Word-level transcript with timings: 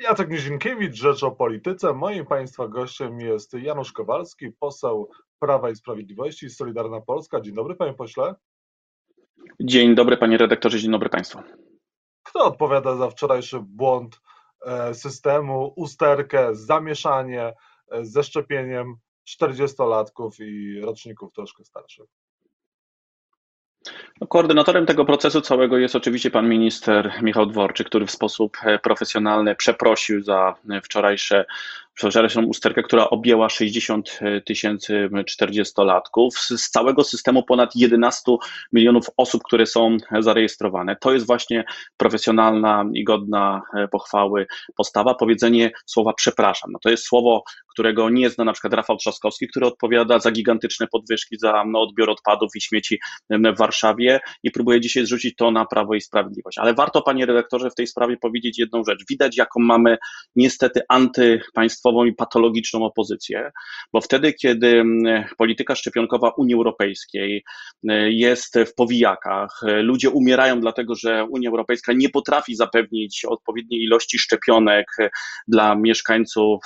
Jacek 0.00 0.30
Nizinkiewicz, 0.30 0.96
Rzecz 0.96 1.22
o 1.22 1.30
Polityce. 1.30 1.92
Moim 1.92 2.26
Państwa 2.26 2.68
gościem 2.68 3.20
jest 3.20 3.54
Janusz 3.54 3.92
Kowalski, 3.92 4.52
poseł 4.52 5.10
Prawa 5.38 5.70
i 5.70 5.76
Sprawiedliwości, 5.76 6.50
Solidarna 6.50 7.00
Polska. 7.00 7.40
Dzień 7.40 7.54
dobry, 7.54 7.74
Panie 7.74 7.94
Pośle. 7.94 8.34
Dzień 9.60 9.94
dobry, 9.94 10.16
Panie 10.16 10.38
Redaktorze, 10.38 10.78
dzień 10.78 10.90
dobry 10.90 11.08
Państwu. 11.08 11.38
Kto 12.22 12.44
odpowiada 12.44 12.96
za 12.96 13.10
wczorajszy 13.10 13.60
błąd 13.60 14.20
e, 14.66 14.94
systemu, 14.94 15.72
usterkę, 15.76 16.48
zamieszanie 16.52 17.52
e, 17.90 18.04
ze 18.04 18.22
szczepieniem 18.22 18.94
40-latków 19.28 20.30
i 20.40 20.80
roczników 20.80 21.32
troszkę 21.32 21.64
starszych? 21.64 22.06
No, 24.20 24.26
koordynatorem 24.26 24.86
tego 24.86 25.04
procesu 25.04 25.40
całego 25.40 25.78
jest 25.78 25.96
oczywiście 25.96 26.30
pan 26.30 26.48
minister 26.48 27.12
Michał 27.22 27.46
Dworczyk, 27.46 27.86
który 27.86 28.06
w 28.06 28.10
sposób 28.10 28.56
e, 28.64 28.78
profesjonalny 28.78 29.56
przeprosił 29.56 30.22
za 30.22 30.54
e, 30.70 30.80
wczorajsze, 30.80 31.44
wczorajszą 31.94 32.44
usterkę, 32.44 32.82
która 32.82 33.10
objęła 33.10 33.48
60 33.48 34.18
e, 34.20 34.40
tysięcy 34.40 35.08
40-latków 35.12 36.30
z 36.34 36.70
całego 36.70 37.04
systemu 37.04 37.42
ponad 37.42 37.76
11 37.76 38.32
milionów 38.72 39.06
osób, 39.16 39.42
które 39.42 39.66
są 39.66 39.96
zarejestrowane. 40.18 40.96
To 40.96 41.12
jest 41.12 41.26
właśnie 41.26 41.64
profesjonalna 41.96 42.84
i 42.94 43.04
godna 43.04 43.62
pochwały 43.90 44.46
postawa. 44.76 45.14
Powiedzenie 45.14 45.70
słowa 45.86 46.12
przepraszam. 46.12 46.72
No 46.72 46.78
to 46.82 46.90
jest 46.90 47.04
słowo, 47.04 47.42
którego 47.68 48.10
nie 48.10 48.30
zna 48.30 48.44
na 48.44 48.52
przykład 48.52 48.74
Rafał 48.74 48.96
Trzaskowski, 48.96 49.48
który 49.48 49.66
odpowiada 49.66 50.18
za 50.18 50.30
gigantyczne 50.30 50.86
podwyżki 50.86 51.36
za 51.38 51.64
no, 51.66 51.80
odbiór 51.80 52.10
odpadów 52.10 52.50
i 52.56 52.60
śmieci 52.60 52.98
w 53.30 53.58
Warszawie 53.58 54.20
i 54.42 54.50
próbuje 54.50 54.80
dzisiaj 54.80 55.04
zrzucić 55.04 55.36
to 55.36 55.50
na 55.50 55.66
Prawo 55.66 55.94
i 55.94 56.00
Sprawiedliwość. 56.00 56.58
Ale 56.58 56.74
warto, 56.74 57.02
panie 57.02 57.26
redaktorze, 57.26 57.70
w 57.70 57.74
tej 57.74 57.86
sprawie 57.86 58.16
powiedzieć 58.16 58.58
jedną 58.58 58.84
rzecz. 58.84 59.04
Widać, 59.08 59.36
jaką 59.36 59.60
mamy 59.60 59.98
niestety 60.36 60.80
antypaństwową 60.88 61.79
i 62.06 62.12
patologiczną 62.12 62.84
opozycję, 62.84 63.50
bo 63.92 64.00
wtedy, 64.00 64.32
kiedy 64.32 64.84
polityka 65.38 65.74
szczepionkowa 65.74 66.30
Unii 66.30 66.54
Europejskiej 66.54 67.44
jest 68.08 68.54
w 68.66 68.74
powijakach, 68.74 69.60
ludzie 69.82 70.10
umierają 70.10 70.60
dlatego, 70.60 70.94
że 70.94 71.24
Unia 71.24 71.50
Europejska 71.50 71.92
nie 71.92 72.08
potrafi 72.08 72.56
zapewnić 72.56 73.24
odpowiedniej 73.24 73.82
ilości 73.82 74.18
szczepionek 74.18 74.86
dla 75.48 75.74
mieszkańców 75.74 76.60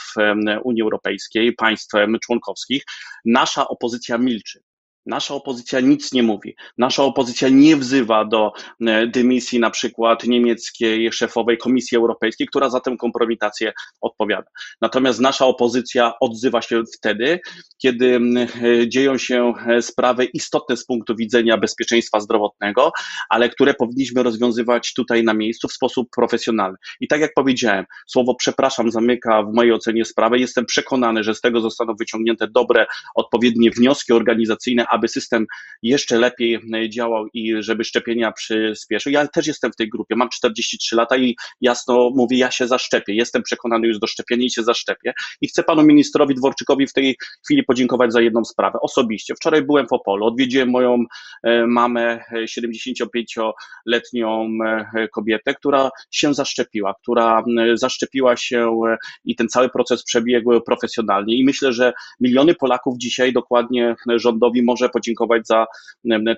Unii 0.65 0.83
Europejskiej, 0.83 1.53
państw 1.53 1.95
członkowskich, 2.23 2.85
nasza 3.25 3.69
opozycja 3.69 4.19
milczy. 4.19 4.61
Nasza 5.07 5.35
opozycja 5.35 5.81
nic 5.81 6.13
nie 6.13 6.23
mówi. 6.23 6.57
Nasza 6.79 7.03
opozycja 7.03 7.49
nie 7.49 7.77
wzywa 7.77 8.25
do 8.25 8.53
e, 8.81 9.07
dymisji 9.07 9.61
na 9.61 9.71
przykład 9.71 10.25
niemieckiej 10.25 11.13
szefowej 11.13 11.59
Komisji 11.59 11.99
Europejskiej, 11.99 12.47
która 12.47 12.71
za 12.71 12.81
tę 12.81 12.97
kompromitację 12.97 13.73
odpowiada. 14.01 14.51
Natomiast 14.81 15.21
nasza 15.21 15.47
opozycja 15.47 16.13
odzywa 16.21 16.63
się 16.63 16.83
wtedy, 16.97 17.41
kiedy 17.79 18.21
e, 18.63 18.89
dzieją 18.89 19.19
się 19.19 19.53
e, 19.67 19.83
sprawy 19.83 20.25
istotne 20.25 20.77
z 20.77 20.87
punktu 20.87 21.17
widzenia 21.17 21.59
bezpieczeństwa 21.59 22.21
zdrowotnego, 22.21 22.93
ale 23.29 23.49
które 23.49 23.75
powinniśmy 23.75 24.23
rozwiązywać 24.23 24.93
tutaj 24.95 25.25
na 25.25 25.35
miejscu 25.35 25.69
w 25.69 25.73
sposób 25.73 26.09
profesjonalny. 26.17 26.77
I 27.01 27.09
tak 27.09 27.21
jak 27.21 27.35
powiedziałem, 27.35 27.85
słowo 28.07 28.35
przepraszam 28.35 28.91
zamyka 28.91 29.43
w 29.43 29.55
mojej 29.55 29.73
ocenie 29.73 30.05
sprawę. 30.05 30.39
Jestem 30.39 30.67
przekonany, 30.67 31.25
że 31.25 31.35
z 31.35 31.41
tego 31.41 31.61
zostaną 31.61 31.95
wyciągnięte 31.99 32.49
dobre, 32.49 32.87
odpowiednie 33.15 33.71
wnioski 33.71 34.13
organizacyjne, 34.13 34.87
aby 34.95 35.09
system 35.09 35.47
jeszcze 35.83 36.19
lepiej 36.19 36.61
e, 36.75 36.91
działał 36.91 37.27
i 37.35 37.53
żeby 37.59 37.85
szczepienia 37.85 38.33
przyspieszył. 38.33 39.13
Ja 39.13 39.29
też 39.29 39.47
jestem 39.47 39.73
w 39.73 39.77
tej 39.77 39.89
grupie, 39.89 40.17
mam 40.17 40.29
43 40.29 40.97
lata 40.97 41.17
i 41.17 41.37
jasno 41.61 42.11
mówię, 42.15 42.39
ja 42.39 42.51
się 42.51 42.67
zaszczepię. 42.67 43.15
Jestem 43.15 43.43
przekonany 43.43 43.87
już 43.87 43.99
do 43.99 44.07
szczepienia 44.07 44.45
i 44.45 44.51
się 44.51 44.63
zaszczepię. 44.63 45.13
I 45.41 45.49
chcę 45.49 45.63
panu 45.63 45.83
ministrowi 45.83 46.35
Dworczykowi 46.35 46.87
w 46.87 46.93
tej 46.93 47.17
chwili 47.45 47.65
podziękować 47.65 48.13
za 48.13 48.21
jedną 48.21 48.45
sprawę. 48.45 48.79
Osobiście. 48.83 49.35
Wczoraj 49.35 49.63
byłem 49.63 49.87
w 49.87 49.93
Opolu, 49.93 50.27
odwiedziłem 50.27 50.71
moją 50.71 51.05
e, 51.43 51.67
mamę, 51.67 52.21
75-letnią 52.33 54.49
e, 54.65 55.09
kobietę, 55.09 55.55
która 55.55 55.91
się 56.11 56.35
zaszczepiła, 56.35 56.95
która 57.03 57.45
zaszczepiła 57.75 58.37
się 58.37 58.81
i 59.25 59.37
ten 59.37 59.49
cały 59.49 59.69
proces 59.69 60.05
przebiegł 60.05 60.61
profesjonalnie. 60.61 61.37
I 61.37 61.45
myślę, 61.45 61.73
że 61.73 61.93
miliony 62.21 62.55
Polaków 62.55 62.99
dzisiaj 62.99 63.33
dokładnie 63.33 63.95
rządowi 64.17 64.63
może 64.63 64.84
może 64.85 64.93
podziękować 64.93 65.47
za 65.47 65.67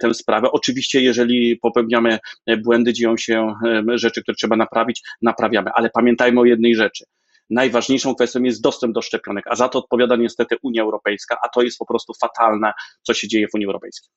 tę 0.01 0.15
sprawę. 0.15 0.49
Oczywiście, 0.53 1.01
jeżeli 1.01 1.57
popełniamy 1.57 2.19
błędy, 2.63 2.93
dzieją 2.93 3.17
się 3.17 3.55
rzeczy, 3.95 4.23
które 4.23 4.35
trzeba 4.35 4.57
naprawić, 4.57 5.03
naprawiamy, 5.23 5.71
ale 5.75 5.91
pamiętajmy 5.91 6.41
o 6.41 6.45
jednej 6.45 6.75
rzeczy. 6.75 7.05
Najważniejszą 7.51 8.15
kwestią 8.15 8.43
jest 8.43 8.63
dostęp 8.63 8.95
do 8.95 9.03
szczepionek, 9.03 9.45
a 9.51 9.55
za 9.55 9.69
to 9.69 9.79
odpowiada 9.79 10.17
niestety 10.17 10.57
Unia 10.63 10.83
Europejska, 10.83 11.37
a 11.43 11.49
to 11.49 11.63
jest 11.63 11.79
po 11.79 11.87
prostu 11.87 12.13
fatalne, 12.21 12.73
co 13.03 13.15
się 13.15 13.29
dzieje 13.29 13.47
w 13.49 13.55
Unii 13.55 13.67
Europejskiej. 13.67 14.11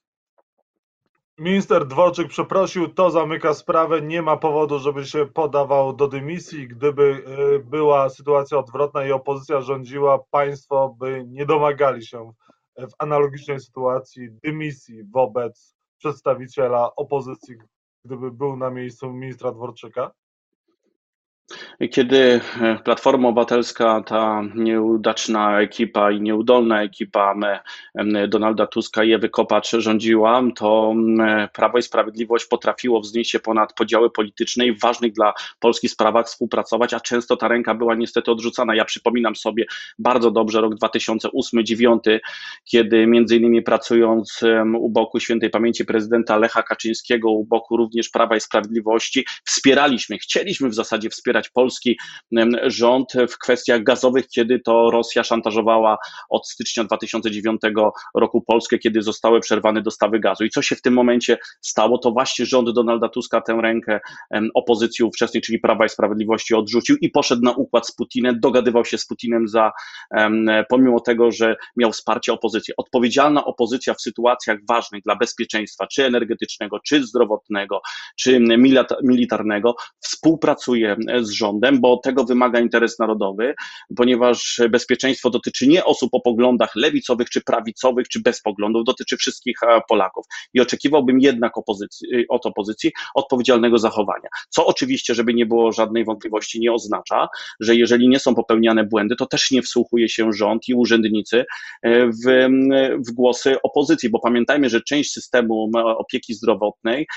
Minister 1.39 1.87
Dworczyk 1.87 2.27
przeprosił, 2.27 2.87
to 2.87 3.11
zamyka 3.11 3.53
sprawę, 3.53 4.01
nie 4.01 4.21
ma 4.21 4.37
powodu, 4.37 4.79
żeby 4.79 5.05
się 5.05 5.25
podawał 5.25 5.93
do 5.93 6.07
dymisji. 6.07 6.67
Gdyby 6.67 7.23
y, 7.55 7.59
była 7.59 8.09
sytuacja 8.09 8.57
odwrotna 8.57 9.05
i 9.05 9.11
opozycja 9.11 9.61
rządziła, 9.61 10.19
państwo 10.31 10.95
by 10.99 11.25
nie 11.27 11.45
domagali 11.45 12.05
się 12.05 12.33
w 12.87 12.93
analogicznej 12.97 13.59
sytuacji 13.59 14.29
dymisji 14.43 15.03
wobec 15.03 15.75
przedstawiciela 15.97 16.95
opozycji, 16.95 17.55
gdyby 18.05 18.31
był 18.31 18.57
na 18.57 18.69
miejscu 18.69 19.13
ministra 19.13 19.51
Dworczyka? 19.51 20.11
Kiedy 21.91 22.41
e, 22.61 22.79
Platforma 22.83 23.27
Obywatelska, 23.27 24.03
ta 24.05 24.43
nieudaczna 24.55 25.61
ekipa 25.61 26.11
i 26.11 26.21
nieudolna 26.21 26.83
ekipa 26.83 27.35
Donalda 28.27 28.67
Tuska 28.67 29.03
i 29.03 29.13
Ewy 29.13 29.29
Kopacz 29.29 29.71
rządziła, 29.71 30.43
to 30.55 30.95
Prawo 31.53 31.77
i 31.77 31.81
Sprawiedliwość 31.81 32.45
potrafiło 32.45 32.99
wznieść 32.99 33.31
się 33.31 33.39
ponad 33.39 33.73
podziały 33.73 34.09
polityczne 34.09 34.65
i 34.65 34.71
w 34.71 34.79
ważnych 34.79 35.13
dla 35.13 35.33
Polski 35.59 35.89
sprawach 35.89 36.25
współpracować, 36.25 36.93
a 36.93 36.99
często 36.99 37.37
ta 37.37 37.47
ręka 37.47 37.75
była 37.75 37.95
niestety 37.95 38.31
odrzucana. 38.31 38.75
Ja 38.75 38.85
przypominam 38.85 39.35
sobie 39.35 39.65
bardzo 39.99 40.31
dobrze 40.31 40.61
rok 40.61 40.73
2008-2009, 40.75 42.19
kiedy 42.63 43.07
między 43.07 43.35
innymi 43.35 43.61
pracując 43.61 44.41
u 44.79 44.89
boku 44.89 45.19
świętej 45.19 45.49
pamięci 45.49 45.85
prezydenta 45.85 46.37
Lecha 46.37 46.63
Kaczyńskiego, 46.63 47.31
u 47.31 47.45
boku 47.45 47.77
również 47.77 48.09
Prawa 48.09 48.35
i 48.35 48.41
Sprawiedliwości, 48.41 49.25
wspieraliśmy, 49.45 50.17
chcieliśmy 50.17 50.69
w 50.69 50.73
zasadzie 50.73 51.09
wspierać 51.09 51.38
Polskę 51.47 51.69
polski 51.69 51.97
rząd 52.63 53.13
w 53.29 53.37
kwestiach 53.37 53.83
gazowych, 53.83 54.27
kiedy 54.27 54.59
to 54.59 54.91
Rosja 54.91 55.23
szantażowała 55.23 55.97
od 56.29 56.47
stycznia 56.47 56.83
2009 56.83 57.61
roku 58.15 58.41
Polskę, 58.41 58.79
kiedy 58.79 59.01
zostały 59.01 59.39
przerwane 59.39 59.81
dostawy 59.81 60.19
gazu. 60.19 60.43
I 60.45 60.49
co 60.49 60.61
się 60.61 60.75
w 60.75 60.81
tym 60.81 60.93
momencie 60.93 61.37
stało? 61.61 61.97
To 61.97 62.11
właśnie 62.11 62.45
rząd 62.45 62.69
Donalda 62.69 63.09
Tuska 63.09 63.41
tę 63.41 63.59
rękę 63.61 63.99
opozycji 64.53 65.05
ówczesnej, 65.05 65.41
czyli 65.41 65.59
Prawa 65.59 65.85
i 65.85 65.89
Sprawiedliwości 65.89 66.55
odrzucił 66.55 66.95
i 67.01 67.09
poszedł 67.09 67.41
na 67.41 67.51
układ 67.51 67.87
z 67.87 67.91
Putinem, 67.91 68.39
dogadywał 68.39 68.85
się 68.85 68.97
z 68.97 69.07
Putinem 69.07 69.47
za, 69.47 69.71
pomimo 70.69 70.99
tego, 70.99 71.31
że 71.31 71.55
miał 71.77 71.91
wsparcie 71.91 72.33
opozycji. 72.33 72.73
Odpowiedzialna 72.77 73.45
opozycja 73.45 73.93
w 73.93 74.01
sytuacjach 74.01 74.57
ważnych 74.69 75.03
dla 75.03 75.15
bezpieczeństwa, 75.15 75.87
czy 75.87 76.05
energetycznego, 76.05 76.79
czy 76.79 77.03
zdrowotnego, 77.03 77.81
czy 78.17 78.39
militarnego, 79.03 79.75
współpracuje 79.99 80.97
z 81.21 81.28
rządem 81.31 81.59
rządem, 81.59 81.81
bo 81.81 81.97
tego 81.97 82.23
wymaga 82.23 82.59
interes 82.59 82.99
narodowy, 82.99 83.55
ponieważ 83.95 84.61
bezpieczeństwo 84.69 85.29
dotyczy 85.29 85.67
nie 85.67 85.85
osób 85.85 86.09
o 86.13 86.21
poglądach 86.21 86.75
lewicowych 86.75 87.29
czy 87.29 87.41
prawicowych, 87.41 88.07
czy 88.07 88.21
bez 88.21 88.41
poglądów, 88.41 88.83
dotyczy 88.85 89.17
wszystkich 89.17 89.63
e, 89.63 89.81
Polaków. 89.89 90.25
I 90.53 90.61
oczekiwałbym 90.61 91.19
jednak 91.19 91.57
opozycji, 91.57 92.27
od 92.29 92.45
opozycji 92.45 92.91
odpowiedzialnego 93.15 93.77
zachowania. 93.77 94.29
Co 94.49 94.65
oczywiście, 94.65 95.15
żeby 95.15 95.33
nie 95.33 95.45
było 95.45 95.71
żadnej 95.71 96.05
wątpliwości, 96.05 96.59
nie 96.59 96.73
oznacza, 96.73 97.27
że 97.59 97.75
jeżeli 97.75 98.09
nie 98.09 98.19
są 98.19 98.35
popełniane 98.35 98.83
błędy, 98.83 99.15
to 99.15 99.25
też 99.25 99.51
nie 99.51 99.61
wsłuchuje 99.61 100.09
się 100.09 100.33
rząd 100.33 100.67
i 100.67 100.73
urzędnicy 100.73 101.45
e, 101.81 102.07
w, 102.07 102.47
w 103.07 103.11
głosy 103.13 103.61
opozycji, 103.63 104.09
bo 104.09 104.19
pamiętajmy, 104.19 104.69
że 104.69 104.81
część 104.81 105.11
systemu 105.11 105.71
opieki 105.97 106.33
zdrowotnej, 106.33 107.07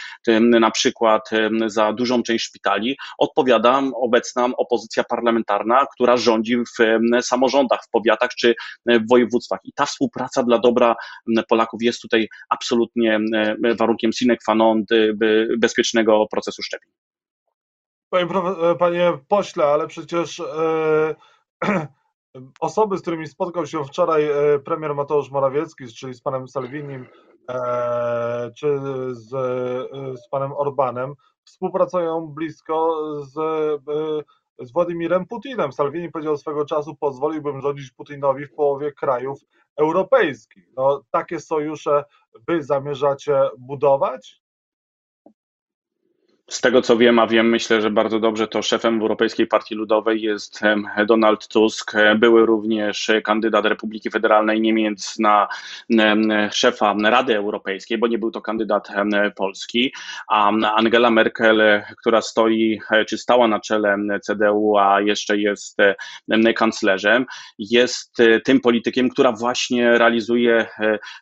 na 0.41 0.71
przykład 0.71 1.31
za 1.67 1.93
dużą 1.93 2.23
część 2.23 2.45
szpitali, 2.45 2.97
odpowiada 3.19 3.83
obecna 4.03 4.49
opozycja 4.57 5.05
parlamentarna, 5.05 5.87
która 5.95 6.17
rządzi 6.17 6.57
w 6.57 7.01
samorządach, 7.23 7.81
w 7.85 7.91
powiatach 7.91 8.31
czy 8.39 8.55
w 8.87 9.09
województwach. 9.11 9.61
I 9.65 9.73
ta 9.73 9.87
współpraca 9.87 10.43
dla 10.43 10.59
dobra 10.59 10.95
Polaków 11.49 11.83
jest 11.83 12.01
tutaj 12.01 12.29
absolutnie 12.51 13.21
warunkiem 13.79 14.13
sine 14.13 14.37
qua 14.37 14.55
non 14.55 14.85
bezpiecznego 15.59 16.27
procesu 16.31 16.63
szczepień. 16.63 16.93
Panie, 18.11 18.27
panie 18.79 19.13
pośle, 19.29 19.65
ale 19.65 19.87
przecież 19.87 20.41
e, 20.41 21.15
osoby, 22.61 22.99
z 22.99 23.03
którymi 23.03 23.27
spotkał 23.27 23.67
się 23.67 23.85
wczoraj 23.85 24.25
e, 24.25 24.59
premier 24.59 24.95
Mateusz 24.95 25.31
Morawiecki, 25.31 25.87
czyli 25.87 26.15
z 26.15 26.21
panem 26.21 26.49
Salvinim, 26.49 27.07
e, 27.51 28.51
czy 28.57 28.79
z, 29.11 29.35
e, 29.35 30.17
z 30.17 30.29
panem 30.31 30.53
Orbanem, 30.53 31.15
współpracują 31.45 32.27
blisko 32.27 32.97
z 33.25 33.35
z 34.59 34.73
Władimirem 34.73 35.27
Putinem. 35.27 35.73
Salvini 35.73 36.11
powiedział 36.11 36.37
swego 36.37 36.65
czasu, 36.65 36.97
pozwoliłbym 36.97 37.61
rządzić 37.61 37.91
Putinowi 37.91 38.47
w 38.47 38.55
połowie 38.55 38.93
krajów 38.93 39.41
europejskich. 39.77 40.69
No, 40.77 41.03
takie 41.11 41.41
sojusze 41.41 42.05
wy 42.49 42.63
zamierzacie 42.63 43.41
budować? 43.59 44.42
Z 46.51 46.61
tego 46.61 46.83
co 46.83 46.97
wiem, 46.97 47.19
a 47.19 47.27
wiem, 47.27 47.49
myślę, 47.49 47.81
że 47.81 47.91
bardzo 47.91 48.21
dobrze, 48.21 48.49
to 48.49 48.63
szefem 48.63 49.01
Europejskiej 49.01 49.47
Partii 49.47 49.75
Ludowej 49.75 50.23
jest 50.23 50.61
Donald 51.07 51.49
Tusk. 51.49 51.93
Były 52.19 52.47
również 52.47 53.11
kandydat 53.25 53.65
Republiki 53.65 54.11
Federalnej 54.11 54.61
Niemiec 54.61 55.19
na 55.19 55.49
szefa 56.53 56.95
Rady 57.05 57.37
Europejskiej, 57.37 57.99
bo 57.99 58.07
nie 58.07 58.19
był 58.19 58.31
to 58.31 58.41
kandydat 58.41 58.89
polski, 59.37 59.93
a 60.29 60.49
Angela 60.77 61.11
Merkel, 61.11 61.83
która 62.01 62.23
stoi, 62.23 62.81
czy 63.09 63.19
stała 63.19 63.49
na 63.49 63.61
czele 63.61 63.97
CDU, 64.23 64.77
a 64.79 65.01
jeszcze 65.01 65.39
jest 65.39 65.79
kanclerzem, 66.57 67.27
jest 67.59 68.17
tym 68.45 68.61
politykiem, 68.61 69.09
która 69.09 69.33
właśnie 69.33 69.99
realizuje 69.99 70.67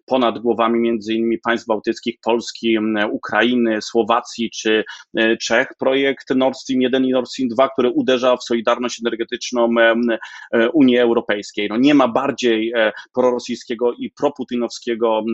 ponad 0.06 0.38
głowami 0.38 0.80
między 0.80 1.14
innymi 1.14 1.38
państw 1.38 1.66
bałtyckich, 1.66 2.16
Polski, 2.22 2.78
Ukrainy, 3.10 3.82
Słowacji 3.82 4.50
czy 4.50 4.84
E, 5.19 5.19
Czech, 5.42 5.68
projekt 5.78 6.30
Nord 6.30 6.58
Stream 6.58 6.80
1 6.80 7.04
i 7.04 7.10
Nord 7.10 7.28
Stream 7.28 7.48
2, 7.48 7.68
który 7.68 7.90
uderza 7.90 8.36
w 8.36 8.44
solidarność 8.44 9.00
energetyczną 9.00 9.68
e, 9.80 10.70
Unii 10.70 10.98
Europejskiej. 10.98 11.68
No 11.68 11.76
nie 11.76 11.94
ma 11.94 12.08
bardziej 12.08 12.72
e, 12.76 12.92
prorosyjskiego 13.12 13.92
i 13.92 14.10
proputinowskiego 14.10 15.24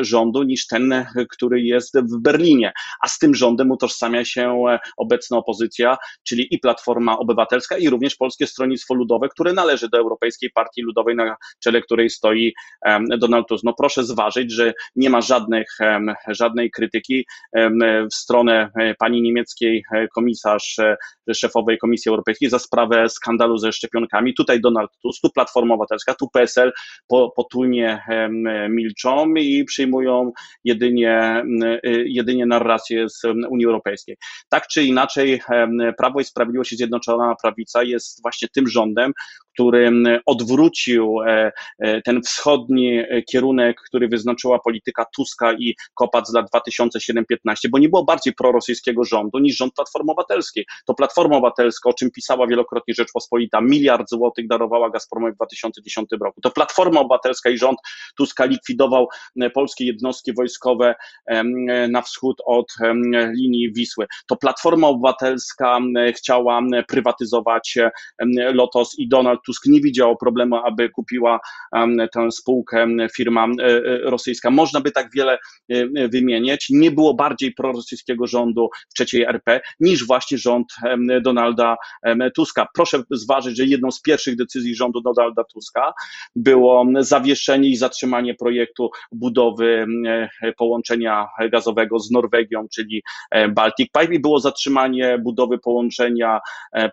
rządu 0.00 0.42
niż 0.42 0.66
ten, 0.66 1.06
który 1.30 1.62
jest 1.62 1.98
w 1.98 2.18
Berlinie, 2.22 2.72
a 3.02 3.08
z 3.08 3.18
tym 3.18 3.34
rządem 3.34 3.70
utożsamia 3.70 4.24
się 4.24 4.64
obecna 4.96 5.36
opozycja, 5.36 5.96
czyli 6.22 6.54
i 6.54 6.58
Platforma 6.58 7.18
Obywatelska 7.18 7.78
i 7.78 7.90
również 7.90 8.16
Polskie 8.16 8.46
Stronnictwo 8.46 8.94
Ludowe, 8.94 9.28
które 9.28 9.52
należy 9.52 9.88
do 9.88 9.98
Europejskiej 9.98 10.50
Partii 10.50 10.82
Ludowej, 10.82 11.16
na 11.16 11.36
czele 11.60 11.82
której 11.82 12.10
stoi 12.10 12.52
Donald 13.18 13.48
Tusk. 13.48 13.64
No 13.64 13.74
proszę 13.78 14.04
zważyć, 14.04 14.52
że 14.52 14.74
nie 14.96 15.10
ma 15.10 15.20
żadnych, 15.20 15.78
żadnej 16.28 16.70
krytyki 16.70 17.26
w 18.10 18.14
stronę 18.14 18.56
E, 18.56 18.65
pani 18.98 19.22
niemieckiej 19.22 19.84
e, 19.92 20.08
komisarz 20.08 20.78
e, 20.78 20.96
szefowej 21.34 21.78
Komisji 21.78 22.10
Europejskiej 22.10 22.50
za 22.50 22.58
sprawę 22.58 23.08
skandalu 23.08 23.58
ze 23.58 23.72
szczepionkami. 23.72 24.34
Tutaj 24.34 24.60
Donald 24.60 24.90
Tusk, 25.02 25.22
tu 25.22 25.30
Platforma 25.30 25.74
Obywatelska, 25.74 26.14
tu 26.14 26.28
PSL 26.28 26.72
potulnie 27.36 28.02
milczą 28.68 29.34
i 29.34 29.64
przyjmują 29.64 30.32
jedynie, 30.64 31.44
jedynie 32.04 32.46
narrację 32.46 33.08
z 33.08 33.24
Unii 33.24 33.66
Europejskiej. 33.66 34.16
Tak 34.48 34.66
czy 34.68 34.84
inaczej, 34.84 35.40
Prawo 35.98 36.20
i 36.20 36.24
Sprawiedliwość 36.24 36.72
i 36.72 36.76
Zjednoczona 36.76 37.34
Prawica 37.42 37.82
jest 37.82 38.22
właśnie 38.22 38.48
tym 38.48 38.68
rządem, 38.68 39.12
który 39.56 39.90
odwrócił 40.26 41.16
ten 42.04 42.22
wschodni 42.22 43.02
kierunek, 43.30 43.80
który 43.86 44.08
wyznaczyła 44.08 44.58
polityka 44.58 45.06
Tuska 45.16 45.52
i 45.52 45.74
Kopac 45.94 46.28
z 46.28 46.34
lat 46.34 46.46
2007-15, 46.54 47.22
bo 47.70 47.78
nie 47.78 47.88
było 47.88 48.04
bardziej 48.04 48.34
prorosyjskiego 48.34 49.04
rządu 49.04 49.38
niż 49.38 49.56
rząd 49.56 49.74
Platformy 49.74 50.12
Obywatelskiej. 50.12 50.66
To 50.86 50.94
Platforma 50.94 51.36
Obywatelska, 51.36 51.90
o 51.90 51.94
czym 51.94 52.10
pisała 52.10 52.46
wielokrotnie 52.46 52.94
Rzeczpospolita, 52.94 53.60
miliard 53.60 54.10
złotych 54.10 54.46
darowała 54.48 54.90
Gazpromowi 54.90 55.32
w 55.32 55.36
2010 55.36 56.08
roku. 56.20 56.40
To 56.40 56.50
Platforma 56.50 57.00
Obywatelska 57.00 57.50
i 57.50 57.58
rząd 57.58 57.78
Tuska 58.16 58.44
likwidował 58.44 59.08
polskie 59.54 59.86
jednostki 59.86 60.34
wojskowe 60.34 60.94
na 61.88 62.02
wschód 62.02 62.36
od 62.46 62.66
linii 63.34 63.72
Wisły. 63.72 64.06
To 64.26 64.36
Platforma 64.36 64.88
Obywatelska 64.88 65.78
chciała 66.16 66.60
prywatyzować 66.88 67.78
Lotos 68.52 68.98
i 68.98 69.08
Donald 69.08 69.40
Tusk 69.46 69.66
nie 69.66 69.80
widział 69.80 70.16
problemu, 70.16 70.56
aby 70.56 70.90
kupiła 70.90 71.40
tę 72.12 72.30
spółkę 72.30 72.86
firma 73.16 73.46
e, 73.46 73.64
e, 73.64 73.98
rosyjska. 73.98 74.50
Można 74.50 74.80
by 74.80 74.90
tak 74.90 75.12
wiele 75.14 75.38
e, 75.68 76.08
wymieniać. 76.08 76.66
Nie 76.70 76.90
było 76.90 77.14
bardziej 77.14 77.52
prorosyjskiego 77.52 78.26
rządu 78.26 78.68
w 78.90 78.94
trzeciej 78.94 79.22
RP 79.22 79.60
niż 79.80 80.06
właśnie 80.06 80.38
rząd 80.38 80.66
Donalda 81.22 81.76
Tuska. 82.34 82.66
Proszę 82.74 83.02
zważyć, 83.10 83.56
że 83.56 83.64
jedną 83.64 83.90
z 83.90 84.02
pierwszych 84.02 84.36
decyzji 84.36 84.74
rządu 84.74 85.00
Donalda 85.00 85.44
Tuska 85.44 85.92
było 86.36 86.84
zawieszenie 87.00 87.68
i 87.68 87.76
zatrzymanie 87.76 88.34
projektu 88.34 88.90
budowy 89.12 89.86
połączenia 90.58 91.26
gazowego 91.52 91.98
z 91.98 92.10
Norwegią, 92.10 92.66
czyli 92.74 93.02
Baltic 93.54 93.88
Pipe 94.00 94.14
i 94.14 94.20
było 94.20 94.40
zatrzymanie 94.40 95.18
budowy 95.18 95.58
połączenia, 95.58 96.40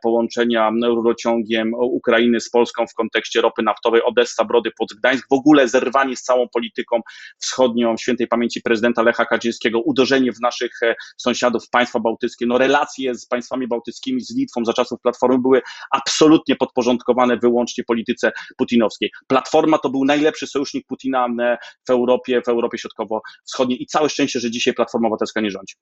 połączenia 0.04 0.72
rurociągiem 0.84 1.74
Ukrainy 1.74 2.40
z 2.44 2.50
Polską 2.50 2.88
w 2.88 2.94
kontekście 2.94 3.42
ropy 3.42 3.64
naftowej. 3.64 4.02
Odessa, 4.04 4.46
Brody 4.46 4.72
pod 4.78 4.94
Gdańsk, 4.94 5.28
w 5.30 5.34
ogóle 5.34 5.68
zerwanie 5.68 6.16
z 6.16 6.22
całą 6.22 6.48
polityką 6.50 7.02
wschodnią 7.40 7.98
świętej 7.98 8.28
pamięci 8.28 8.62
prezydenta 8.62 9.02
Lecha 9.02 9.26
Kaczyńskiego, 9.26 9.82
uderzenie 9.82 10.32
w 10.32 10.42
naszych 10.42 10.84
e, 10.84 10.96
sąsiadów, 11.18 11.70
państwa 11.70 12.00
bałtyckie, 12.00 12.46
no 12.46 12.58
relacje 12.58 13.16
z 13.16 13.26
państwami 13.26 13.68
bałtyckimi, 13.68 14.22
z 14.22 14.36
Litwą 14.36 14.66
za 14.66 14.74
czasów 14.74 15.00
Platformy 15.02 15.40
były 15.40 15.62
absolutnie 15.92 16.56
podporządkowane 16.56 17.38
wyłącznie 17.38 17.84
polityce 17.84 18.32
putinowskiej. 18.58 19.12
Platforma 19.28 19.78
to 19.78 19.90
był 19.90 20.06
najlepszy 20.06 20.48
sojusznik 20.48 20.88
Putina 20.88 21.28
e, 21.40 21.58
w 21.88 21.90
Europie, 21.90 22.42
w 22.46 22.48
Europie 22.48 22.78
Środkowo-Wschodniej. 22.78 23.84
I 23.84 23.86
całe 23.86 24.10
szczęście, 24.10 24.40
że 24.40 24.52
dzisiaj 24.52 24.74
Platforma 24.74 25.08
Obywatelska 25.08 25.42
nie 25.42 25.52
rządzi. 25.52 25.74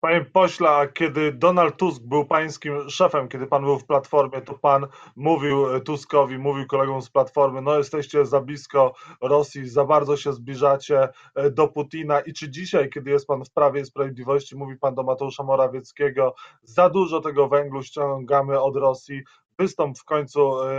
Panie 0.00 0.24
pośle, 0.24 0.88
kiedy 0.94 1.32
Donald 1.32 1.76
Tusk 1.76 2.02
był 2.02 2.24
pańskim 2.24 2.90
szefem, 2.90 3.28
kiedy 3.28 3.46
pan 3.46 3.64
był 3.64 3.78
w 3.78 3.86
Platformie, 3.86 4.40
to 4.40 4.58
pan 4.58 4.86
mówił 5.16 5.80
Tuskowi, 5.80 6.38
mówił 6.38 6.66
kolegom 6.66 7.02
z 7.02 7.10
Platformy, 7.10 7.62
no 7.62 7.78
jesteście 7.78 8.26
za 8.26 8.40
blisko 8.40 8.94
Rosji, 9.20 9.68
za 9.68 9.84
bardzo 9.84 10.16
się 10.16 10.32
zbliżacie 10.32 11.08
e, 11.34 11.50
do 11.50 11.68
Putina 11.68 12.20
i 12.20 12.32
czy 12.32 12.50
dzisiaj, 12.50 12.90
kiedy 12.90 13.10
jest 13.10 13.26
pan 13.26 13.44
w 13.44 13.50
Prawie 13.50 13.80
i 13.80 13.84
Sprawiedliwości, 13.84 14.56
mówi 14.56 14.76
pan 14.76 14.94
do 14.94 15.02
Mateusza 15.02 15.42
Morawieckiego, 15.42 16.34
za 16.62 16.90
dużo 16.90 17.20
tego 17.20 17.48
węglu 17.48 17.82
ściągamy 17.82 18.60
od 18.60 18.76
Rosji, 18.76 19.22
wystąp 19.58 19.98
w 19.98 20.04
końcu 20.04 20.62
e, 20.62 20.70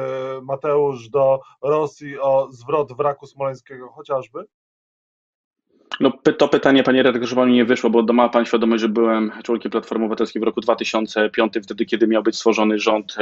Mateusz 0.43 1.09
do 1.09 1.39
Rosji 1.61 2.19
o 2.19 2.47
zwrot 2.51 2.93
wraku 2.93 3.27
smoleńskiego 3.27 3.89
chociażby? 3.89 4.43
No, 5.99 6.11
to 6.37 6.47
pytanie, 6.47 6.83
panie 6.83 7.03
redaktorze, 7.03 7.45
mi 7.45 7.53
nie 7.53 7.65
wyszło, 7.65 7.89
bo 7.89 8.13
ma 8.13 8.29
pan 8.29 8.45
świadomość, 8.45 8.81
że 8.81 8.89
byłem 8.89 9.31
członkiem 9.43 9.71
Platformy 9.71 10.05
Obywatelskiej 10.05 10.39
w 10.41 10.45
roku 10.45 10.61
2005, 10.61 11.53
wtedy, 11.63 11.85
kiedy 11.85 12.07
miał 12.07 12.23
być 12.23 12.35
stworzony 12.35 12.79
rząd 12.79 13.15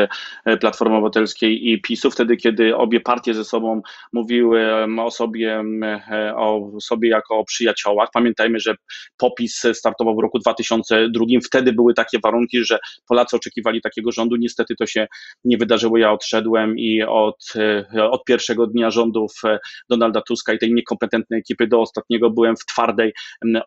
e, 0.46 0.58
Platformy 0.58 0.96
Obywatelskiej 0.96 1.72
i 1.72 1.82
PiSu, 1.82 2.12
wtedy, 2.12 2.38
kiedy 2.38 2.76
obie 2.76 3.00
partie 3.00 3.34
ze 3.34 3.46
sobą 3.46 3.82
mówiły 4.14 4.66
o 5.00 5.12
sobie, 5.12 5.64
e, 5.84 6.34
o 6.36 6.72
sobie 6.82 7.10
jako 7.10 7.38
o 7.38 7.46
przyjaciołach. 7.46 8.10
Pamiętajmy, 8.14 8.60
że 8.60 8.76
popis 9.18 9.64
startował 9.74 10.16
w 10.16 10.20
roku 10.20 10.40
2002, 10.40 11.26
wtedy 11.46 11.74
były 11.74 11.94
takie 11.94 12.20
warunki, 12.24 12.64
że 12.64 12.80
Polacy 13.08 13.36
oczekiwali 13.36 13.82
takiego 13.82 14.12
rządu. 14.12 14.36
Niestety 14.36 14.76
to 14.76 14.86
się 14.86 15.08
nie 15.44 15.58
wydarzyło. 15.58 15.98
Ja 15.98 16.12
odszedłem 16.12 16.78
i 16.78 17.04
od, 17.04 17.54
e, 17.96 18.10
od 18.10 18.24
pierwszego 18.24 18.68
dnia 18.68 18.92
rządów 18.92 19.32
Donalda 19.90 20.22
Tuska 20.22 20.54
i 20.54 20.60
tej 20.60 20.74
niekompetentnej 20.74 21.40
ekipy 21.40 21.68
do 21.68 21.82
ostatniego 21.82 22.30
byłem 22.30 22.56
w 22.56 22.65
twardej 22.66 23.14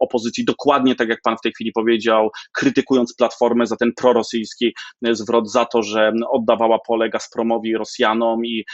opozycji, 0.01 0.45
dokładnie 0.45 0.95
tak 0.95 1.09
jak 1.09 1.21
pan 1.25 1.37
w 1.37 1.41
tej 1.41 1.53
chwili 1.53 1.73
powiedział, 1.73 2.31
krytykując 2.53 3.15
Platformę 3.15 3.67
za 3.67 3.77
ten 3.77 3.93
prorosyjski 3.97 4.75
zwrot, 5.03 5.51
za 5.51 5.65
to, 5.65 5.83
że 5.83 6.13
oddawała 6.31 6.79
pole 6.87 7.11
Gazpromowi, 7.11 7.77
Rosjanom 7.77 8.47
i 8.47 8.65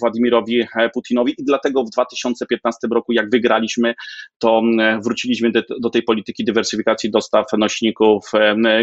Władimirowi 0.00 0.60
e, 0.60 0.90
Putinowi. 0.94 1.34
I 1.38 1.44
dlatego 1.44 1.84
w 1.84 1.90
2015 1.90 2.88
roku, 2.92 3.12
jak 3.12 3.30
wygraliśmy, 3.30 3.94
to 4.38 4.62
wróciliśmy 5.04 5.50
do, 5.50 5.62
do 5.80 5.90
tej 5.90 6.02
polityki 6.02 6.44
dywersyfikacji 6.44 7.10
dostaw 7.10 7.46
nośników 7.58 8.30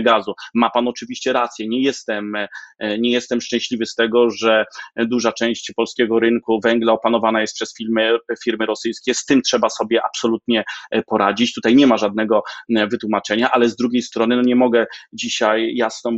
gazu. 0.04 0.34
Ma 0.54 0.70
pan 0.70 0.88
oczywiście 0.88 1.34
rację, 1.34 1.68
nie 1.68 1.82
jestem, 1.82 2.36
e, 2.80 3.00
nie 3.00 3.12
jestem 3.12 3.42
szczęśliwy 3.42 3.86
z 3.86 3.96
tego, 3.96 4.30
że 4.30 4.66
duża 4.98 5.32
część 5.32 5.72
polskiego 5.76 6.20
rynku 6.20 6.60
węgla 6.64 6.94
opanowana 6.94 7.42
jest 7.42 7.56
przez 7.56 7.74
firmy, 7.78 8.18
firmy 8.44 8.66
rosyjskie, 8.66 9.14
z 9.14 9.26
tym 9.26 9.42
trzeba 9.42 9.70
sobie 9.70 10.02
absolutnie 10.06 10.45
absolutnie 10.46 10.64
e, 10.92 11.04
poradzić. 11.04 11.54
Tutaj 11.54 11.76
nie 11.76 11.88
ma 11.88 11.98
żadnego 11.98 12.44
e, 12.70 12.88
wytłumaczenia, 12.88 13.52
ale 13.52 13.70
z 13.70 13.76
drugiej 13.76 14.02
strony 14.02 14.36
no 14.36 14.42
nie 14.42 14.56
mogę 14.56 14.86
dzisiaj 15.14 15.76
jasno 15.76 16.12
e, 16.12 16.16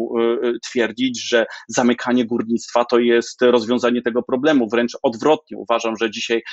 twierdzić, 0.63 1.29
że 1.29 1.45
zamykanie 1.67 2.25
górnictwa 2.25 2.85
to 2.85 2.99
jest 2.99 3.41
rozwiązanie 3.41 4.01
tego 4.01 4.23
problemu. 4.23 4.67
Wręcz 4.69 4.97
odwrotnie. 5.03 5.57
Uważam, 5.57 5.97
że 5.97 6.11
dzisiaj 6.11 6.43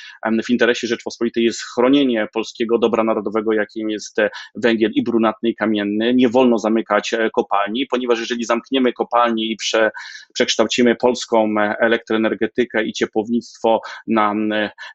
w 0.47 0.50
interesie 0.50 0.87
Rzeczpospolitej 0.87 1.45
jest 1.45 1.62
chronienie 1.62 2.28
polskiego 2.33 2.78
dobra 2.78 3.04
narodowego, 3.04 3.52
jakim 3.52 3.90
jest 3.90 4.16
węgiel 4.54 4.90
i 4.95 5.02
brunatny 5.02 5.49
i 5.49 5.54
kamienny. 5.54 6.14
Nie 6.14 6.28
wolno 6.28 6.59
zamykać 6.59 7.14
kopalni, 7.33 7.87
ponieważ 7.87 8.21
jeżeli 8.21 8.45
zamkniemy 8.45 8.93
kopalni 8.93 9.52
i 9.52 9.57
prze, 9.57 9.90
przekształcimy 10.35 10.97
polską 10.97 11.54
elektroenergetykę 11.81 12.85
i 12.85 12.93
ciepłownictwo 12.93 13.81
na 14.07 14.35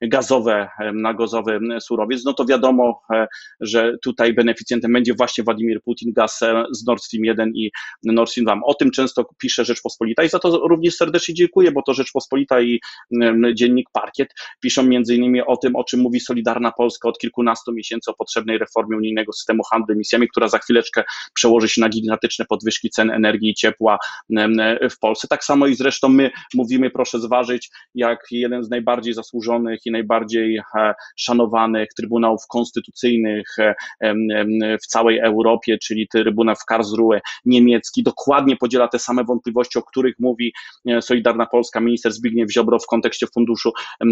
gazowe, 0.01 0.69
na 0.93 1.13
gazowy 1.13 1.59
surowiec, 1.79 2.25
no 2.25 2.33
to 2.33 2.45
wiadomo, 2.45 2.68
wiadomo, 2.69 3.01
że 3.59 3.97
tutaj 4.03 4.33
beneficjentem 4.33 4.93
będzie 4.93 5.13
właśnie 5.13 5.43
Władimir 5.43 5.81
Putin, 5.81 6.13
gaz 6.13 6.39
z 6.71 6.85
Nord 6.85 7.03
Stream 7.03 7.25
1 7.25 7.51
i 7.55 7.71
Nord 8.03 8.29
Stream 8.29 8.45
2. 8.45 8.59
O 8.63 8.73
tym 8.73 8.91
często 8.91 9.25
pisze 9.38 9.65
Rzeczpospolita 9.65 10.23
i 10.23 10.29
za 10.29 10.39
to 10.39 10.67
również 10.67 10.95
serdecznie 10.95 11.35
dziękuję, 11.35 11.71
bo 11.71 11.81
to 11.81 11.93
Rzeczpospolita 11.93 12.61
i 12.61 12.79
dziennik 13.53 13.89
Parkiet 13.93 14.29
piszą 14.61 14.83
między 14.83 15.15
innymi 15.15 15.41
o 15.41 15.57
tym, 15.57 15.75
o 15.75 15.83
czym 15.83 15.99
mówi 15.99 16.19
Solidarna 16.19 16.71
Polska 16.71 17.09
od 17.09 17.19
kilkunastu 17.19 17.73
miesięcy 17.73 18.11
o 18.11 18.13
potrzebnej 18.13 18.57
reformie 18.57 18.97
unijnego 18.97 19.33
systemu 19.33 19.63
handlu 19.71 19.93
emisjami, 19.93 20.27
która 20.27 20.47
za 20.47 20.57
chwileczkę 20.57 21.03
przełoży 21.33 21.69
się 21.69 21.81
na 21.81 21.89
gigantyczne 21.89 22.45
podwyżki 22.45 22.89
cen 22.89 23.11
energii 23.11 23.49
i 23.49 23.53
ciepła 23.53 23.97
w 24.91 24.99
Polsce. 24.99 25.27
Tak 25.27 25.43
samo 25.43 25.67
i 25.67 25.75
zresztą 25.75 26.09
my 26.09 26.31
mówimy, 26.53 26.89
proszę 26.89 27.19
zważyć, 27.19 27.69
jak 27.95 28.19
jeden 28.31 28.63
z 28.63 28.69
najbardziej 28.69 29.13
zasłużonych 29.13 29.79
i 29.85 29.91
najbardziej 29.91 30.57
e, 30.57 30.93
szanowanych 31.17 31.89
Trybunałów 31.97 32.41
Konstytucyjnych 32.59 33.59
e, 33.59 33.75
w 34.83 34.87
całej 34.87 35.19
Europie, 35.19 35.77
czyli 35.77 36.07
Trybunał 36.07 36.55
w 36.55 36.65
Karlsruhe 36.65 37.21
niemiecki, 37.45 38.03
dokładnie 38.03 38.55
podziela 38.57 38.87
te 38.87 38.99
same 38.99 39.23
wątpliwości, 39.23 39.79
o 39.79 39.81
których 39.81 40.15
mówi 40.19 40.53
e, 40.87 41.01
Solidarna 41.01 41.45
Polska, 41.45 41.79
minister 41.79 42.11
Zbigniew 42.11 42.51
Ziobro 42.51 42.79
w 42.79 42.85
kontekście 42.85 43.27
Funduszu 43.33 43.71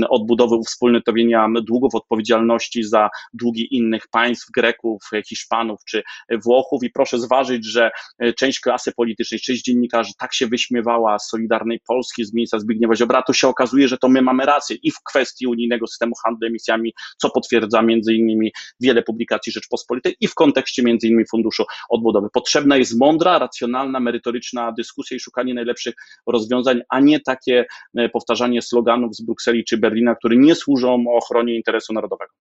Odbudowy 0.10 0.56
Uwspólnotowienia 0.56 1.48
Długów, 1.64 1.96
odpowiedzialności 1.96 2.84
za 2.84 3.10
długi 3.34 3.76
innych 3.76 4.08
państw, 4.08 4.52
Greków, 4.52 5.04
Hiszpanów 5.28 5.80
czy 5.86 6.04
Włochów. 6.44 6.84
I 6.84 6.90
proszę 6.90 7.20
zważyć, 7.20 7.66
że 7.66 7.92
część 8.38 8.60
klasy 8.60 8.92
politycznej, 8.92 9.40
część 9.40 9.64
dziennikarzy 9.64 10.12
tak 10.20 10.34
się 10.34 10.48
wyśmiewała 10.48 11.20
z 11.20 11.30
Solidarnej 11.30 11.80
Polski, 11.88 12.26
z 12.26 12.34
ministra 12.34 12.60
Zbigniewa 12.60 12.96
Ziobra, 12.96 13.22
to 13.22 13.34
się 13.34 13.48
okazuje, 13.48 13.88
że 13.88 13.98
to 13.98 14.10
my 14.10 14.22
mamy 14.22 14.46
rację 14.46 14.78
i 14.84 14.92
w 14.92 15.04
kwestii 15.04 15.48
unijnego 15.48 15.88
systemu 15.88 16.16
handlu 16.24 16.48
emisjami, 16.48 16.94
co 17.18 17.30
potwierdza 17.30 17.82
między 17.82 18.14
innymi 18.14 18.37
wiele 18.80 19.04
publikacji 19.04 19.52
Rzeczpospolitej 19.52 20.16
i 20.20 20.28
w 20.28 20.34
kontekście 20.34 20.84
między 20.84 21.08
innymi 21.08 21.26
Funduszu 21.32 21.64
Odbudowy. 21.90 22.28
Potrzebna 22.34 22.78
jest 22.78 23.00
mądra, 23.00 23.40
racjonalna, 23.40 24.00
merytoryczna 24.00 24.72
dyskusja 24.72 25.18
i 25.18 25.20
szukanie 25.20 25.54
najlepszych 25.54 25.94
rozwiązań, 26.28 26.82
a 26.90 27.00
nie 27.00 27.20
takie 27.20 27.66
e, 27.96 28.10
powtarzanie 28.10 28.62
sloganów 28.62 29.16
z 29.16 29.22
Brukseli 29.22 29.64
czy 29.66 29.78
Berlina, 29.78 30.16
które 30.16 30.36
nie 30.36 30.56
służą 30.56 31.06
ochronie 31.16 31.56
interesu 31.56 31.94
narodowego. 31.94 32.32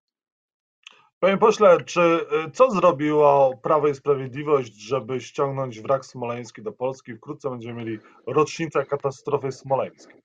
Panie 1.20 1.38
pośle, 1.38 1.84
czy 1.84 2.00
y, 2.00 2.50
co 2.50 2.70
zrobiło 2.70 3.56
Prawo 3.62 3.88
i 3.88 3.94
Sprawiedliwość, 3.94 4.74
żeby 4.74 5.20
ściągnąć 5.20 5.80
wrak 5.80 6.06
smoleński 6.06 6.62
do 6.62 6.72
Polski? 6.72 7.14
Wkrótce 7.14 7.50
będziemy 7.50 7.84
mieli 7.84 7.98
rocznicę 8.26 8.84
katastrofy 8.84 9.52
smoleńskiej. 9.52 10.22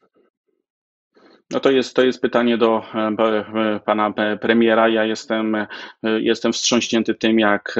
No 1.51 1.59
to 1.59 1.71
jest, 1.71 1.95
to 1.95 2.03
jest 2.03 2.21
pytanie 2.21 2.57
do 2.57 2.83
e, 2.95 3.15
e, 3.17 3.79
pana 3.85 4.13
premiera. 4.41 4.89
Ja 4.89 5.05
jestem, 5.05 5.55
e, 5.55 5.67
jestem 6.03 6.53
wstrząśnięty 6.53 7.15
tym, 7.15 7.39
jak 7.39 7.75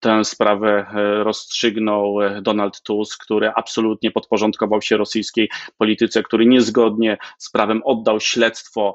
tę 0.00 0.24
sprawę 0.24 0.86
rozstrzygnął 1.22 2.16
Donald 2.42 2.82
Tusk, 2.82 3.24
który 3.24 3.50
absolutnie 3.56 4.10
podporządkował 4.10 4.82
się 4.82 4.96
rosyjskiej 4.96 5.48
polityce, 5.78 6.22
który 6.22 6.46
niezgodnie 6.46 7.18
z 7.38 7.50
prawem 7.50 7.80
oddał 7.84 8.20
śledztwo, 8.20 8.94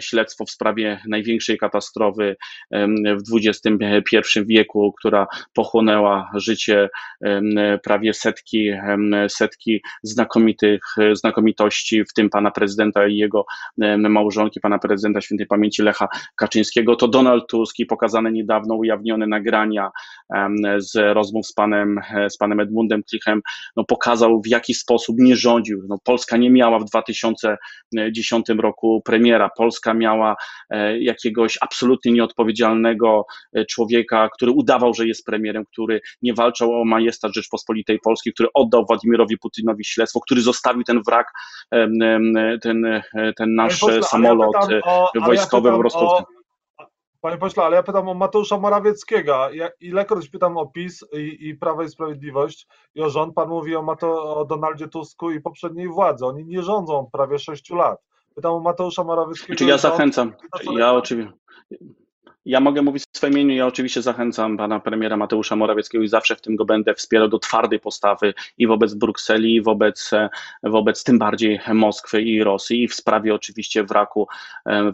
śledztwo 0.00 0.44
w 0.44 0.50
sprawie 0.50 1.00
największej 1.08 1.58
katastrofy 1.58 2.36
w 3.04 3.36
XXI 3.36 4.40
wieku, 4.46 4.94
która 4.98 5.26
pochłonęła 5.54 6.30
życie 6.34 6.88
prawie 7.82 8.14
setki, 8.14 8.70
setki 9.28 9.82
znakomitych, 10.02 10.82
znakomitości, 11.12 12.04
w 12.04 12.12
tym 12.12 12.30
pana 12.30 12.50
prezydenta 12.50 13.06
i 13.06 13.16
jego 13.16 13.43
małżonki 13.98 14.60
pana 14.60 14.78
prezydenta 14.78 15.20
świętej 15.20 15.46
pamięci 15.46 15.82
Lecha 15.82 16.08
Kaczyńskiego, 16.36 16.96
to 16.96 17.08
Donald 17.08 17.44
Tusk 17.48 17.78
i 17.78 17.86
pokazane 17.86 18.32
niedawno 18.32 18.74
ujawnione 18.74 19.26
nagrania 19.26 19.90
z 20.78 21.14
rozmów 21.14 21.46
z 21.46 21.52
panem, 21.52 22.00
e, 22.14 22.30
z 22.30 22.36
panem 22.36 22.60
Edmundem 22.60 23.02
Klichem, 23.02 23.40
no 23.76 23.84
pokazał 23.84 24.40
w 24.40 24.46
jaki 24.46 24.74
sposób 24.74 25.16
nie 25.18 25.36
rządził. 25.36 25.82
No 25.88 25.98
Polska 26.04 26.36
nie 26.36 26.50
miała 26.50 26.78
w 26.78 26.84
2010 26.84 28.46
roku 28.48 29.02
premiera, 29.04 29.50
Polska 29.56 29.94
miała 29.94 30.36
e, 30.70 30.98
jakiegoś 30.98 31.58
absolutnie 31.60 32.12
nieodpowiedzialnego 32.12 33.26
e, 33.52 33.64
człowieka, 33.64 34.28
który 34.34 34.52
udawał, 34.52 34.94
że 34.94 35.06
jest 35.06 35.24
premierem, 35.24 35.64
który 35.72 36.00
nie 36.22 36.34
walczył 36.34 36.72
o 36.72 36.84
majestat 36.84 37.34
Rzeczpospolitej 37.34 37.98
Polskiej, 38.04 38.32
który 38.32 38.48
oddał 38.54 38.86
Władimirowi 38.86 39.38
Putinowi 39.38 39.84
śledztwo, 39.84 40.20
który 40.20 40.40
zostawił 40.40 40.84
ten 40.84 41.02
wrak, 41.02 41.26
ten, 42.62 43.02
ten 43.36 43.54
nasz 43.54 43.80
pośle, 43.80 44.02
samolot 44.02 44.70
ja 44.70 44.80
o, 44.84 45.10
wojskowy 45.26 45.68
ja 45.68 45.74
po 45.74 45.80
prostu. 45.80 46.08
Panie 47.20 47.38
pośle, 47.38 47.64
ale 47.64 47.76
ja 47.76 47.82
pytam 47.82 48.08
o 48.08 48.14
Mateusza 48.14 48.58
Morawieckiego. 48.58 49.50
Ja 49.50 49.68
ilekroć 49.80 50.28
pytam 50.28 50.56
o 50.56 50.66
PiS 50.66 51.04
i, 51.12 51.48
i 51.48 51.54
Prawo 51.54 51.82
i 51.82 51.88
Sprawiedliwość 51.88 52.66
i 52.94 53.02
o 53.02 53.10
rząd, 53.10 53.34
pan 53.34 53.48
mówi 53.48 53.76
o, 53.76 53.82
Mato, 53.82 54.36
o 54.36 54.44
Donaldzie 54.44 54.88
Tusku 54.88 55.30
i 55.30 55.40
poprzedniej 55.40 55.88
władzy. 55.88 56.26
Oni 56.26 56.44
nie 56.44 56.62
rządzą 56.62 57.08
prawie 57.12 57.38
6 57.38 57.70
lat. 57.70 58.00
Pytam 58.34 58.52
o 58.52 58.60
Mateusza 58.60 59.04
Morawieckiego. 59.04 59.58
Czy 59.58 59.64
znaczy, 59.64 59.70
ja 59.70 59.78
zachęcam. 59.78 60.32
Ja 60.72 60.92
oczywiście. 60.92 61.32
Ja 62.46 62.60
mogę 62.60 62.82
mówić 62.82 63.04
w 63.12 63.16
swoim 63.16 63.32
imieniu. 63.32 63.54
Ja 63.54 63.66
oczywiście 63.66 64.02
zachęcam 64.02 64.56
pana 64.56 64.80
premiera 64.80 65.16
Mateusza 65.16 65.56
Morawieckiego 65.56 66.04
i 66.04 66.08
zawsze 66.08 66.36
w 66.36 66.40
tym 66.40 66.56
go 66.56 66.64
będę 66.64 66.94
wspierał 66.94 67.28
do 67.28 67.38
twardej 67.38 67.80
postawy 67.80 68.34
i 68.58 68.66
wobec 68.66 68.94
Brukseli, 68.94 69.54
i 69.54 69.62
wobec, 69.62 70.10
wobec 70.62 71.04
tym 71.04 71.18
bardziej 71.18 71.60
Moskwy 71.74 72.22
i 72.22 72.42
Rosji, 72.42 72.82
i 72.82 72.88
w 72.88 72.94
sprawie 72.94 73.34
oczywiście 73.34 73.84
wraku, 73.84 74.28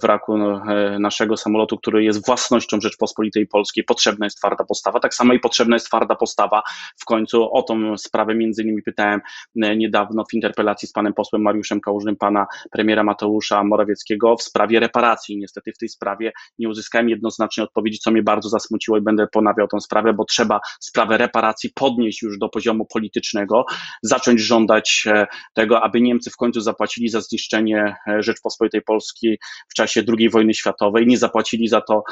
wraku 0.02 0.38
no, 0.38 0.62
naszego 0.98 1.36
samolotu, 1.36 1.78
który 1.78 2.04
jest 2.04 2.26
własnością 2.26 2.80
Rzeczpospolitej 2.80 3.46
Polskiej. 3.46 3.84
Potrzebna 3.84 4.26
jest 4.26 4.38
twarda 4.38 4.64
postawa. 4.64 5.00
Tak 5.00 5.14
samo 5.14 5.32
i 5.32 5.40
potrzebna 5.40 5.76
jest 5.76 5.86
twarda 5.86 6.14
postawa. 6.14 6.62
W 6.96 7.04
końcu 7.04 7.52
o 7.52 7.62
tą 7.62 7.98
sprawę 7.98 8.34
między 8.34 8.62
innymi 8.62 8.82
pytałem 8.82 9.20
niedawno 9.54 10.24
w 10.24 10.34
interpelacji 10.34 10.88
z 10.88 10.92
panem 10.92 11.14
posłem 11.14 11.42
Mariuszem 11.42 11.80
Kałużnym, 11.80 12.16
pana 12.16 12.46
premiera 12.70 13.04
Mateusza 13.04 13.64
Morawieckiego 13.64 14.36
w 14.36 14.42
sprawie 14.42 14.80
reparacji. 14.80 15.36
Niestety 15.36 15.72
w 15.72 15.78
tej 15.78 15.88
sprawie 15.88 16.32
nie 16.58 16.68
uzyskałem 16.68 17.08
jednoznacznie 17.08 17.39
jednoznacznie 17.40 17.64
odpowiedzi, 17.64 17.98
co 17.98 18.10
mnie 18.10 18.22
bardzo 18.22 18.48
zasmuciło 18.48 18.98
i 18.98 19.00
będę 19.00 19.26
ponawiał 19.26 19.68
tę 19.68 19.80
sprawę, 19.80 20.12
bo 20.12 20.24
trzeba 20.24 20.60
sprawę 20.80 21.18
reparacji 21.18 21.70
podnieść 21.74 22.22
już 22.22 22.38
do 22.38 22.48
poziomu 22.48 22.86
politycznego, 22.86 23.64
zacząć 24.02 24.40
żądać 24.40 25.04
e, 25.06 25.26
tego, 25.54 25.82
aby 25.82 26.00
Niemcy 26.00 26.30
w 26.30 26.36
końcu 26.36 26.60
zapłacili 26.60 27.08
za 27.08 27.20
zniszczenie 27.20 27.96
e, 28.08 28.22
Rzeczpospolitej 28.22 28.82
Polskiej 28.82 29.38
w 29.68 29.74
czasie 29.74 30.02
II 30.18 30.30
wojny 30.30 30.54
światowej, 30.54 31.06
nie 31.06 31.18
zapłacili 31.18 31.68
za 31.68 31.80
to 31.80 32.02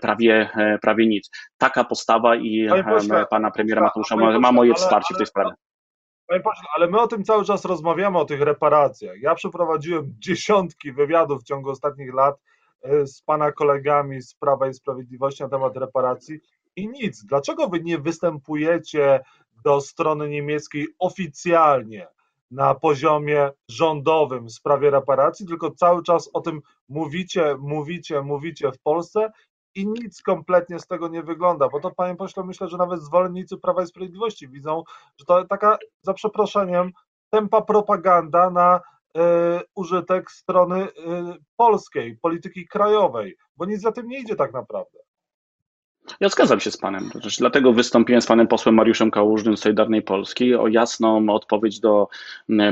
prawie, 0.00 0.50
e, 0.56 0.78
prawie 0.82 1.06
nic. 1.06 1.30
Taka 1.58 1.84
postawa 1.84 2.36
i 2.36 2.68
pośle, 2.84 3.26
pana 3.30 3.50
premiera 3.50 3.82
Mateusza 3.82 4.16
ma, 4.16 4.38
ma 4.38 4.52
moje 4.52 4.74
wsparcie 4.74 5.08
ale, 5.10 5.16
w 5.16 5.18
tej 5.18 5.26
sprawie. 5.26 5.50
Panie 6.26 6.40
pośle, 6.40 6.68
ale 6.76 6.90
my 6.90 7.00
o 7.00 7.06
tym 7.06 7.24
cały 7.24 7.44
czas 7.44 7.64
rozmawiamy, 7.64 8.18
o 8.18 8.24
tych 8.24 8.40
reparacjach. 8.40 9.20
Ja 9.20 9.34
przeprowadziłem 9.34 10.14
dziesiątki 10.18 10.92
wywiadów 10.92 11.42
w 11.42 11.44
ciągu 11.44 11.70
ostatnich 11.70 12.14
lat 12.14 12.36
z 13.04 13.22
pana 13.22 13.52
kolegami 13.52 14.22
z 14.22 14.34
Prawa 14.34 14.68
i 14.68 14.74
Sprawiedliwości 14.74 15.42
na 15.42 15.48
temat 15.48 15.76
reparacji 15.76 16.40
i 16.76 16.88
nic. 16.88 17.24
Dlaczego 17.24 17.68
wy 17.68 17.80
nie 17.80 17.98
występujecie 17.98 19.20
do 19.64 19.80
strony 19.80 20.28
niemieckiej 20.28 20.88
oficjalnie 20.98 22.08
na 22.50 22.74
poziomie 22.74 23.50
rządowym 23.68 24.46
w 24.46 24.52
sprawie 24.52 24.90
reparacji, 24.90 25.46
tylko 25.46 25.70
cały 25.70 26.02
czas 26.02 26.30
o 26.32 26.40
tym 26.40 26.60
mówicie, 26.88 27.56
mówicie, 27.58 28.22
mówicie 28.22 28.72
w 28.72 28.78
Polsce 28.78 29.32
i 29.74 29.86
nic 29.86 30.22
kompletnie 30.22 30.78
z 30.78 30.86
tego 30.86 31.08
nie 31.08 31.22
wygląda, 31.22 31.68
bo 31.68 31.80
to 31.80 31.90
panie 31.90 32.16
pośle 32.16 32.44
myślę, 32.44 32.68
że 32.68 32.76
nawet 32.76 33.02
zwolennicy 33.02 33.56
Prawa 33.56 33.82
i 33.82 33.86
Sprawiedliwości 33.86 34.48
widzą, 34.48 34.82
że 35.18 35.24
to 35.24 35.44
taka 35.44 35.78
za 36.02 36.14
przeproszeniem 36.14 36.92
tempa 37.30 37.62
propaganda 37.62 38.50
na 38.50 38.80
E, 38.80 38.93
użytek 39.74 40.30
strony 40.30 40.82
e, 40.82 40.88
polskiej, 41.56 42.18
polityki 42.22 42.66
krajowej, 42.66 43.36
bo 43.56 43.64
nic 43.64 43.80
za 43.80 43.92
tym 43.92 44.08
nie 44.08 44.20
idzie 44.20 44.36
tak 44.36 44.52
naprawdę. 44.52 44.98
Ja 46.20 46.28
zgadzam 46.28 46.60
się 46.60 46.70
z 46.70 46.76
panem. 46.76 47.10
Dlatego 47.38 47.72
wystąpiłem 47.72 48.22
z 48.22 48.26
panem 48.26 48.46
posłem 48.46 48.74
Mariuszem 48.74 49.10
Kałużnym 49.10 49.56
z 49.56 49.60
Solidarnej 49.60 50.02
Polski 50.02 50.54
o 50.54 50.68
jasną 50.68 51.28
odpowiedź 51.28 51.80
do 51.80 52.08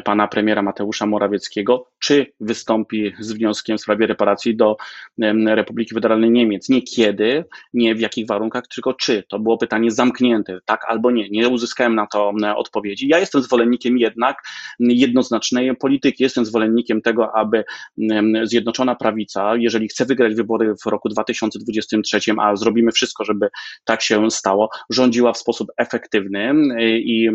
pana 0.05 0.29
premiera 0.29 0.63
Mateusza 0.63 1.07
Morawieckiego, 1.07 1.89
czy 1.99 2.27
wystąpi 2.41 3.13
z 3.21 3.33
wnioskiem 3.33 3.79
w 3.79 3.81
sprawie 3.81 4.07
reparacji 4.07 4.57
do 4.57 4.77
Republiki 5.47 5.95
Federalnej 5.95 6.31
Niemiec. 6.31 6.69
Nie 6.69 6.83
kiedy, 6.83 7.45
nie 7.75 7.95
w 7.95 8.01
jakich 8.01 8.27
warunkach, 8.27 8.67
tylko 8.75 8.95
czy. 8.95 9.25
To 9.29 9.39
było 9.39 9.59
pytanie 9.59 9.91
zamknięte, 9.91 10.59
tak 10.65 10.85
albo 10.89 11.11
nie. 11.11 11.29
Nie 11.31 11.49
uzyskałem 11.49 11.95
na 11.95 12.07
to 12.07 12.33
odpowiedzi. 12.57 13.09
Ja 13.09 13.19
jestem 13.19 13.43
zwolennikiem 13.43 13.99
jednak 13.99 14.37
jednoznacznej 14.79 15.77
polityki. 15.77 16.23
Jestem 16.23 16.45
zwolennikiem 16.45 17.03
tego, 17.03 17.37
aby 17.37 17.65
Zjednoczona 18.45 18.95
Prawica, 18.95 19.57
jeżeli 19.57 19.89
chce 19.89 20.05
wygrać 20.05 20.35
wybory 20.35 20.75
w 20.85 20.87
roku 20.87 21.09
2023, 21.09 22.21
a 22.39 22.57
zrobimy 22.57 22.93
wszystko, 22.93 23.03
wszystko, 23.03 23.25
żeby 23.33 23.49
tak 23.85 24.03
się 24.03 24.31
stało. 24.31 24.69
Rządziła 24.91 25.33
w 25.33 25.39
sposób 25.39 25.69
efektywny 25.77 26.55
i 26.81 27.31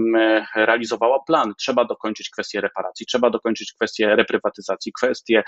realizowała 0.56 1.20
plan. 1.28 1.54
Trzeba 1.58 1.86
dokończyć 1.86 2.30
kwestię 2.30 2.62
reparacji, 2.62 3.06
trzeba 3.06 3.30
dokończyć 3.30 3.74
kwestię 3.74 4.16
reprywatyzacji, 4.16 4.92
kwestię 4.94 5.44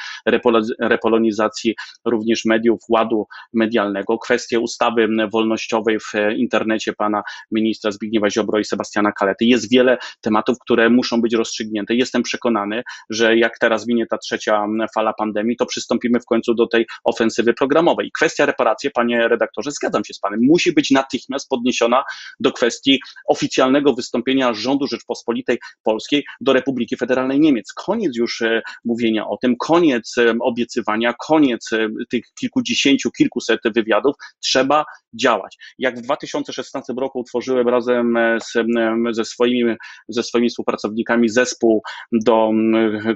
repolonizacji 0.79 1.75
również 2.05 2.45
mediów, 2.45 2.79
ładu 2.89 3.27
medialnego, 3.53 4.17
kwestię 4.17 4.59
ustawy 4.59 5.07
wolnościowej 5.33 5.99
w 5.99 6.13
internecie 6.37 6.93
pana 6.93 7.23
ministra 7.51 7.91
Zbigniewa 7.91 8.29
Ziobro 8.29 8.59
i 8.59 8.65
Sebastiana 8.65 9.11
Kalety. 9.11 9.45
Jest 9.45 9.71
wiele 9.71 9.97
tematów, 10.21 10.57
które 10.59 10.89
muszą 10.89 11.21
być 11.21 11.33
rozstrzygnięte. 11.33 11.95
Jestem 11.95 12.23
przekonany, 12.23 12.83
że 13.09 13.37
jak 13.37 13.59
teraz 13.59 13.87
minie 13.87 14.05
ta 14.07 14.17
trzecia 14.17 14.65
fala 14.95 15.13
pandemii, 15.13 15.57
to 15.57 15.65
przystąpimy 15.65 16.19
w 16.19 16.25
końcu 16.25 16.53
do 16.53 16.67
tej 16.67 16.85
ofensywy 17.03 17.53
programowej. 17.53 18.11
Kwestia 18.11 18.45
reparacji, 18.45 18.91
panie 18.91 19.27
redaktorze, 19.27 19.71
zgadzam 19.71 20.05
się 20.05 20.13
z 20.13 20.19
panem, 20.19 20.38
musi 20.41 20.73
być 20.73 20.91
natychmiast 20.91 21.49
podniesiona 21.49 22.03
do 22.39 22.51
kwestii 22.51 22.99
oficjalnego 23.27 23.93
wystąpienia 23.93 24.53
rządu 24.53 24.87
Rzeczpospolitej 24.87 25.57
Polskiej 25.83 26.25
do 26.41 26.53
Republiki 26.53 26.97
Federalnej 26.97 27.39
Niemiec. 27.39 27.73
Koniec 27.73 28.15
już 28.15 28.41
e, 28.41 28.61
mówienia 28.85 29.27
o 29.27 29.37
tym, 29.37 29.55
koniec 29.57 30.17
e, 30.17 30.33
obiecywania, 30.41 31.13
koniec 31.13 31.73
e, 31.73 31.87
tych 32.09 32.23
kilkudziesięciu, 32.39 33.11
kilkuset 33.11 33.59
wywiadów. 33.75 34.15
Trzeba 34.39 34.85
działać. 35.13 35.57
Jak 35.79 35.99
w 35.99 36.01
2016 36.01 36.93
roku 36.97 37.19
utworzyłem 37.19 37.69
razem 37.69 38.17
z, 38.43 38.53
ze, 39.15 39.25
swoimi, 39.25 39.75
ze 40.07 40.23
swoimi 40.23 40.49
współpracownikami 40.49 41.29
zespół, 41.29 41.81
do, 42.11 42.51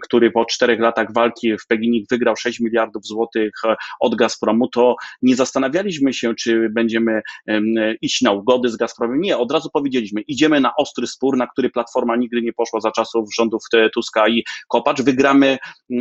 który 0.02 0.32
po 0.32 0.46
czterech 0.46 0.80
latach 0.80 1.14
walki 1.14 1.58
w 1.58 1.68
Peginik 1.68 2.10
wygrał 2.10 2.36
6 2.36 2.60
miliardów 2.60 3.06
złotych 3.06 3.52
od 4.00 4.16
Gazpromu, 4.16 4.68
to 4.68 4.96
nie 5.22 5.36
zastanawialiśmy 5.36 6.14
się, 6.14 6.36
czy 6.36 6.70
będziemy 6.70 7.13
iść 8.02 8.22
na 8.22 8.32
ugody 8.32 8.70
z 8.70 8.76
Gazpromem. 8.76 9.22
Nie, 9.22 9.38
od 9.38 9.52
razu 9.52 9.70
powiedzieliśmy, 9.74 10.22
idziemy 10.22 10.60
na 10.60 10.72
ostry 10.78 11.08
spór, 11.08 11.38
na 11.38 11.48
który 11.48 11.70
Platforma 11.70 12.16
nigdy 12.16 12.42
nie 12.42 12.54
poszła 12.54 12.80
za 12.80 12.92
czasów 12.92 13.30
rządów 13.36 13.64
Tuska 13.94 14.28
i 14.28 14.44
Kopacz. 14.68 15.02
Wygramy 15.02 15.58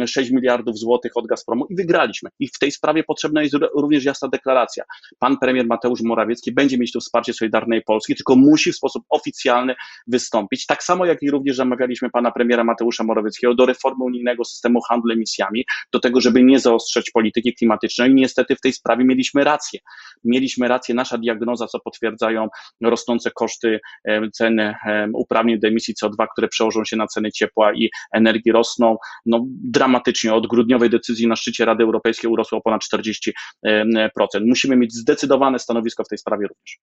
6 0.07 0.31
miliardów 0.31 0.79
złotych 0.79 1.13
od 1.15 1.27
Gazpromu 1.27 1.67
i 1.71 1.75
wygraliśmy. 1.75 2.31
I 2.39 2.49
w 2.49 2.59
tej 2.59 2.73
sprawie 2.73 3.05
potrzebna 3.05 3.43
jest 3.43 3.55
również 3.75 4.05
jasna 4.05 4.29
deklaracja. 4.29 4.85
Pan 5.19 5.39
premier 5.39 5.67
Mateusz 5.67 6.01
Morawiecki 6.03 6.53
będzie 6.53 6.79
mieć 6.79 6.93
tu 6.93 7.01
wsparcie 7.01 7.33
Solidarnej 7.33 7.83
Polski, 7.83 8.15
tylko 8.15 8.37
musi 8.37 8.73
w 8.73 8.77
sposób 8.77 9.05
oficjalny 9.09 9.75
wystąpić. 10.07 10.67
Tak 10.67 10.83
samo 10.83 11.07
jak 11.07 11.23
i 11.23 11.31
również 11.31 11.57
zamawialiśmy 11.57 12.11
pana 12.11 12.31
premiera 12.31 12.65
Mateusza 12.65 13.05
Morawieckiego 13.05 13.55
do 13.55 13.67
reformy 13.67 14.05
unijnego 14.05 14.45
systemu 14.45 14.81
handlu 14.89 15.13
emisjami, 15.13 15.65
do 15.93 16.01
tego, 16.01 16.21
żeby 16.21 16.43
nie 16.43 16.61
zaostrzać 16.61 17.11
polityki 17.11 17.55
klimatycznej. 17.55 18.11
I 18.11 18.15
niestety 18.15 18.57
w 18.57 18.61
tej 18.61 18.73
sprawie 18.73 19.05
mieliśmy 19.05 19.45
rację. 19.45 19.81
Mieliśmy 20.25 20.69
rację, 20.69 20.95
nasza 21.03 21.19
diagnoza, 21.19 21.67
co 21.67 21.81
potwierdzają 21.81 22.49
rosnące 22.83 23.31
koszty 23.31 23.81
ceny 24.33 24.75
uprawnień 25.15 25.61
do 25.61 25.69
emisji 25.69 25.95
CO2, 25.95 26.27
które 26.33 26.49
przełożą 26.49 26.85
się 26.85 26.97
na 26.97 27.07
ceny 27.07 27.33
ciepła 27.33 27.73
i 27.75 27.91
energii 28.13 28.53
rosną 28.53 28.97
no, 29.27 29.45
dramatycznie. 29.49 30.35
Od 30.35 30.47
grudniowej 30.47 30.91
decyzji 30.91 31.27
na 31.27 31.37
szczycie 31.37 31.65
Rady 31.65 31.85
Europejskiej 31.85 32.31
urosło 32.31 32.59
o 32.59 32.61
ponad 32.61 32.83
40%. 32.83 33.33
Musimy 34.47 34.77
mieć 34.77 34.95
zdecydowane 34.95 35.59
stanowisko 35.59 36.05
w 36.05 36.09
tej 36.09 36.19
sprawie 36.19 36.47
również. 36.47 36.79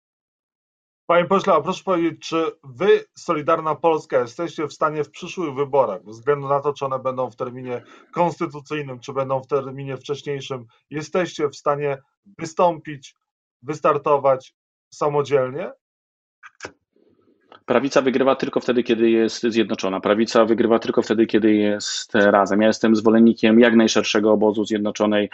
Panie 1.10 1.24
pośle, 1.24 1.54
a 1.54 1.60
proszę 1.60 1.84
powiedzieć, 1.84 2.28
czy 2.28 2.44
wy, 2.64 3.04
Solidarna 3.18 3.74
Polska, 3.74 4.20
jesteście 4.20 4.66
w 4.66 4.72
stanie 4.72 5.04
w 5.04 5.10
przyszłych 5.10 5.54
wyborach, 5.54 6.04
bez 6.04 6.16
względu 6.16 6.48
na 6.48 6.60
to, 6.60 6.72
czy 6.72 6.84
one 6.84 6.98
będą 6.98 7.30
w 7.30 7.36
terminie 7.36 7.82
konstytucyjnym, 8.12 9.00
czy 9.00 9.12
będą 9.12 9.40
w 9.40 9.46
terminie 9.46 9.96
wcześniejszym, 9.96 10.66
jesteście 10.90 11.48
w 11.48 11.56
stanie 11.56 11.98
wystąpić, 12.38 13.14
wystartować 13.62 14.54
samodzielnie? 14.94 15.72
Prawica 17.68 18.02
wygrywa 18.02 18.36
tylko 18.36 18.60
wtedy, 18.60 18.82
kiedy 18.82 19.10
jest 19.10 19.42
zjednoczona. 19.42 20.00
Prawica 20.00 20.44
wygrywa 20.44 20.78
tylko 20.78 21.02
wtedy, 21.02 21.26
kiedy 21.26 21.54
jest 21.54 22.14
razem. 22.14 22.60
Ja 22.60 22.66
jestem 22.66 22.96
zwolennikiem 22.96 23.60
jak 23.60 23.76
najszerszego 23.76 24.32
obozu 24.32 24.64
zjednoczonej 24.64 25.30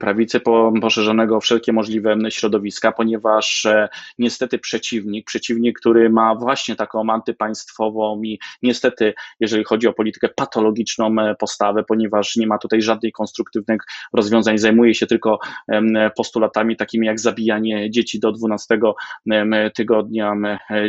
prawicy, 0.00 0.40
poszerzonego 0.80 1.36
o 1.36 1.40
wszelkie 1.40 1.72
możliwe 1.72 2.16
środowiska, 2.28 2.92
ponieważ 2.92 3.66
e, 3.66 3.88
niestety 4.18 4.58
przeciwnik, 4.58 5.26
przeciwnik, 5.26 5.78
który 5.78 6.10
ma 6.10 6.34
właśnie 6.34 6.76
taką 6.76 7.10
antypaństwową 7.10 8.22
i 8.22 8.38
niestety, 8.62 9.14
jeżeli 9.40 9.64
chodzi 9.64 9.88
o 9.88 9.92
politykę, 9.92 10.28
patologiczną 10.28 11.18
e, 11.18 11.34
postawę, 11.34 11.84
ponieważ 11.84 12.36
nie 12.36 12.46
ma 12.46 12.58
tutaj 12.58 12.82
żadnych 12.82 13.12
konstruktywnych 13.12 13.82
rozwiązań, 14.12 14.58
zajmuje 14.58 14.94
się 14.94 15.06
tylko 15.06 15.38
postulatami 16.16 16.76
takimi 16.76 17.06
jak 17.06 17.20
zabijanie 17.20 17.90
dzieci 17.90 18.20
do 18.20 18.32
12 18.32 18.78
tygodnia 19.74 20.36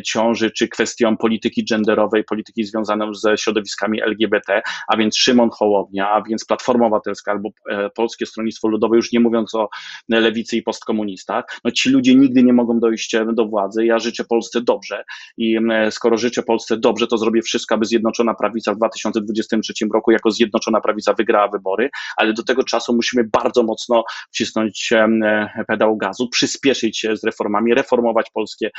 ciąży, 0.03 0.35
ciąży, 0.36 0.52
czy 0.52 0.67
kwestią 0.67 1.17
polityki 1.17 1.65
genderowej, 1.65 2.24
polityki 2.24 2.63
związaną 2.63 3.13
ze 3.13 3.38
środowiskami 3.38 4.02
LGBT, 4.02 4.62
a 4.88 4.98
więc 4.98 5.17
Szymon 5.17 5.50
Hołownia, 5.50 6.10
a 6.10 6.21
więc 6.21 6.45
Platforma 6.45 6.86
Obywatelska 6.86 7.32
albo 7.32 7.50
e, 7.69 7.89
Polskie 7.89 8.26
Stronnictwo 8.26 8.67
Ludowe, 8.67 8.95
już 8.95 9.12
nie 9.12 9.19
mówiąc 9.19 9.56
o 9.56 9.69
lewicy 10.10 10.58
i 10.58 10.62
postkomunistach, 10.62 11.45
no 11.63 11.71
ci 11.71 11.89
ludzie 11.89 12.15
nigdy 12.15 12.43
nie 12.43 12.54
mogą 12.54 12.80
dojść 12.80 13.15
e, 13.15 13.26
do 13.34 13.45
władzy. 13.45 13.86
Ja 13.86 14.00
życzę 14.00 14.24
Polsce 14.24 14.62
dobrze. 14.62 15.04
I 15.38 15.58
skoro 15.89 16.17
życzę 16.17 16.43
Polsce 16.43 16.78
dobrze, 16.78 17.08
to 17.08 17.17
zrobię 17.17 17.41
wszystko, 17.41 17.76
aby 17.76 17.86
Zjednoczona 17.86 18.34
Prawica 18.34 18.74
w 18.74 18.78
2023 18.78 19.74
roku 19.93 20.12
jako 20.12 20.32
Zjednoczona 20.32 20.82
Prawica 20.82 21.13
wygrała 21.13 21.48
wybory, 21.48 21.89
ale 22.17 22.34
do 22.34 22.43
tego 22.43 22.63
czasu 22.63 22.95
musimy 22.95 23.24
bardzo 23.24 23.63
mocno 23.63 24.04
wcisnąć 24.32 24.91
e, 24.91 25.65
pedał 25.67 25.98
gazu, 25.98 26.30
przyspieszyć 26.30 27.08
z 27.13 27.24
reformami, 27.24 27.74
reformować 27.74 28.30
polskie, 28.34 28.71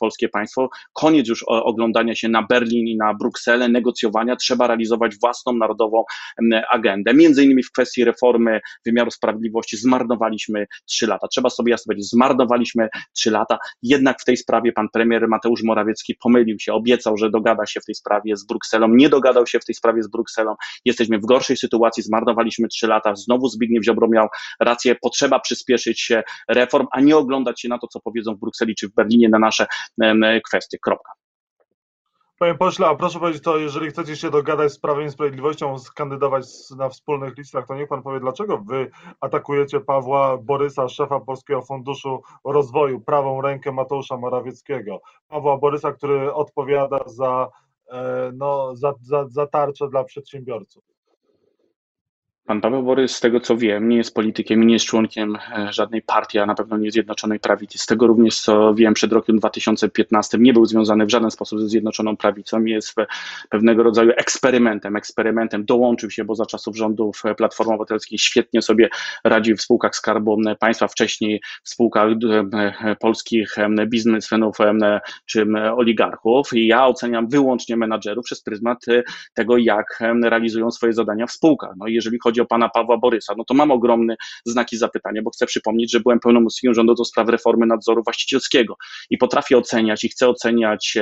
polskie 0.00 0.28
państwo, 0.28 0.61
koniec 0.92 1.28
już 1.28 1.44
oglądania 1.48 2.14
się 2.14 2.28
na 2.28 2.42
Berlin 2.42 2.88
i 2.88 2.96
na 2.96 3.14
Brukselę, 3.14 3.68
negocjowania, 3.68 4.36
trzeba 4.36 4.66
realizować 4.66 5.16
własną 5.20 5.52
narodową 5.52 6.04
agendę. 6.70 7.14
Między 7.14 7.44
innymi 7.44 7.62
w 7.62 7.72
kwestii 7.72 8.04
reformy 8.04 8.60
wymiaru 8.86 9.10
sprawiedliwości 9.10 9.76
zmarnowaliśmy 9.76 10.66
trzy 10.86 11.06
lata. 11.06 11.28
Trzeba 11.28 11.50
sobie 11.50 11.70
jasno 11.70 11.90
powiedzieć, 11.90 12.10
zmarnowaliśmy 12.10 12.88
trzy 13.16 13.30
lata. 13.30 13.58
Jednak 13.82 14.20
w 14.20 14.24
tej 14.24 14.36
sprawie 14.36 14.72
pan 14.72 14.88
premier 14.92 15.28
Mateusz 15.28 15.62
Morawiecki 15.62 16.14
pomylił 16.22 16.58
się, 16.58 16.72
obiecał, 16.72 17.16
że 17.16 17.30
dogada 17.30 17.66
się 17.66 17.80
w 17.80 17.84
tej 17.84 17.94
sprawie 17.94 18.36
z 18.36 18.46
Brukselą, 18.46 18.88
nie 18.88 19.08
dogadał 19.08 19.46
się 19.46 19.60
w 19.60 19.64
tej 19.64 19.74
sprawie 19.74 20.02
z 20.02 20.08
Brukselą. 20.08 20.54
Jesteśmy 20.84 21.18
w 21.18 21.26
gorszej 21.26 21.56
sytuacji, 21.56 22.02
zmarnowaliśmy 22.02 22.68
trzy 22.68 22.86
lata. 22.86 23.14
Znowu 23.16 23.48
Zbigniew 23.48 23.84
Ziobro 23.84 24.08
miał 24.08 24.28
rację, 24.60 24.96
potrzeba 25.02 25.40
przyspieszyć 25.40 26.00
się 26.00 26.22
reform, 26.48 26.86
a 26.92 27.00
nie 27.00 27.16
oglądać 27.16 27.60
się 27.60 27.68
na 27.68 27.78
to, 27.78 27.86
co 27.86 28.00
powiedzą 28.00 28.34
w 28.34 28.38
Brukseli 28.38 28.74
czy 28.74 28.88
w 28.88 28.94
Berlinie 28.94 29.28
na 29.28 29.38
nasze 29.38 29.66
kwestie. 30.44 30.51
Kropka. 30.82 31.12
Panie 32.42 32.54
pośle, 32.54 32.86
a 32.86 32.94
proszę 32.94 33.18
powiedzieć 33.18 33.42
to, 33.42 33.58
jeżeli 33.58 33.90
chcecie 33.90 34.16
się 34.16 34.30
dogadać 34.30 34.72
z 34.72 34.78
Prawem 34.78 35.06
i 35.06 35.10
Sprawiedliwością, 35.10 35.78
skandydować 35.78 36.44
na 36.76 36.88
wspólnych 36.88 37.38
listach, 37.38 37.66
to 37.66 37.74
niech 37.74 37.88
pan 37.88 38.02
powie, 38.02 38.20
dlaczego 38.20 38.58
wy 38.58 38.90
atakujecie 39.20 39.80
Pawła 39.80 40.38
Borysa, 40.38 40.88
szefa 40.88 41.20
Polskiego 41.20 41.62
Funduszu 41.62 42.22
Rozwoju, 42.44 43.00
prawą 43.00 43.40
rękę 43.40 43.72
Mateusza 43.72 44.16
Morawieckiego. 44.16 45.00
Pawła 45.28 45.58
Borysa, 45.58 45.92
który 45.92 46.34
odpowiada 46.34 46.98
za, 47.06 47.48
e, 47.90 48.30
no, 48.34 48.76
za, 48.76 48.94
za, 49.00 49.28
za 49.28 49.46
tarczę 49.46 49.88
dla 49.88 50.04
przedsiębiorców. 50.04 50.91
Pan 52.46 52.60
Paweł 52.60 52.82
Borys, 52.82 53.16
z 53.16 53.20
tego 53.20 53.40
co 53.40 53.56
wiem, 53.56 53.88
nie 53.88 53.96
jest 53.96 54.14
politykiem 54.14 54.62
i 54.62 54.66
nie 54.66 54.72
jest 54.72 54.86
członkiem 54.86 55.36
e, 55.36 55.72
żadnej 55.72 56.02
partii, 56.02 56.38
a 56.38 56.46
na 56.46 56.54
pewno 56.54 56.76
nie 56.76 56.90
Zjednoczonej 56.90 57.40
Prawicy. 57.40 57.78
Z 57.78 57.86
tego 57.86 58.06
również 58.06 58.40
co 58.40 58.74
wiem, 58.74 58.94
przed 58.94 59.12
rokiem 59.12 59.36
2015 59.38 60.38
nie 60.40 60.52
był 60.52 60.66
związany 60.66 61.06
w 61.06 61.10
żaden 61.10 61.30
sposób 61.30 61.60
ze 61.60 61.68
Zjednoczoną 61.68 62.16
Prawicą. 62.16 62.64
Jest 62.64 62.94
pewnego 63.50 63.82
rodzaju 63.82 64.12
eksperymentem, 64.16 64.96
eksperymentem. 64.96 65.64
Dołączył 65.64 66.10
się, 66.10 66.24
bo 66.24 66.34
za 66.34 66.46
czasów 66.46 66.76
rządów 66.76 67.22
Platformy 67.36 67.72
Obywatelskiej 67.72 68.18
świetnie 68.18 68.62
sobie 68.62 68.88
radził 69.24 69.56
w 69.56 69.62
spółkach 69.62 69.96
Skarbu 69.96 70.36
Państwa, 70.60 70.88
wcześniej 70.88 71.40
w 71.64 71.68
spółkach 71.68 72.08
e, 72.52 72.96
polskich 73.00 73.54
biznesmenów 73.86 74.56
czy 75.26 75.46
oligarchów. 75.76 76.52
I 76.52 76.66
ja 76.66 76.86
oceniam 76.86 77.28
wyłącznie 77.28 77.76
menadżerów 77.76 78.24
przez 78.24 78.42
pryzmat 78.42 78.88
e, 78.88 79.02
tego, 79.34 79.56
jak 79.56 80.02
realizują 80.22 80.70
swoje 80.70 80.92
zadania 80.92 81.26
w 81.26 81.32
spółkach. 81.32 81.70
No 81.76 81.86
jeżeli 81.86 82.18
chodzi 82.22 82.31
chodzi 82.32 82.40
o 82.40 82.46
pana 82.46 82.68
Pawła 82.68 82.98
Borysa, 82.98 83.34
no 83.38 83.44
to 83.44 83.54
mam 83.54 83.70
ogromne 83.70 84.16
znaki 84.44 84.76
zapytania, 84.76 85.22
bo 85.22 85.30
chcę 85.30 85.46
przypomnieć, 85.46 85.92
że 85.92 86.00
byłem 86.00 86.20
pełnomocnikiem 86.20 86.74
rządu 86.74 86.94
do 86.94 87.04
spraw 87.04 87.28
reformy 87.28 87.66
nadzoru 87.66 88.02
właścicielskiego 88.04 88.76
i 89.10 89.18
potrafię 89.18 89.58
oceniać 89.58 90.04
i 90.04 90.08
chcę 90.08 90.28
oceniać 90.28 90.98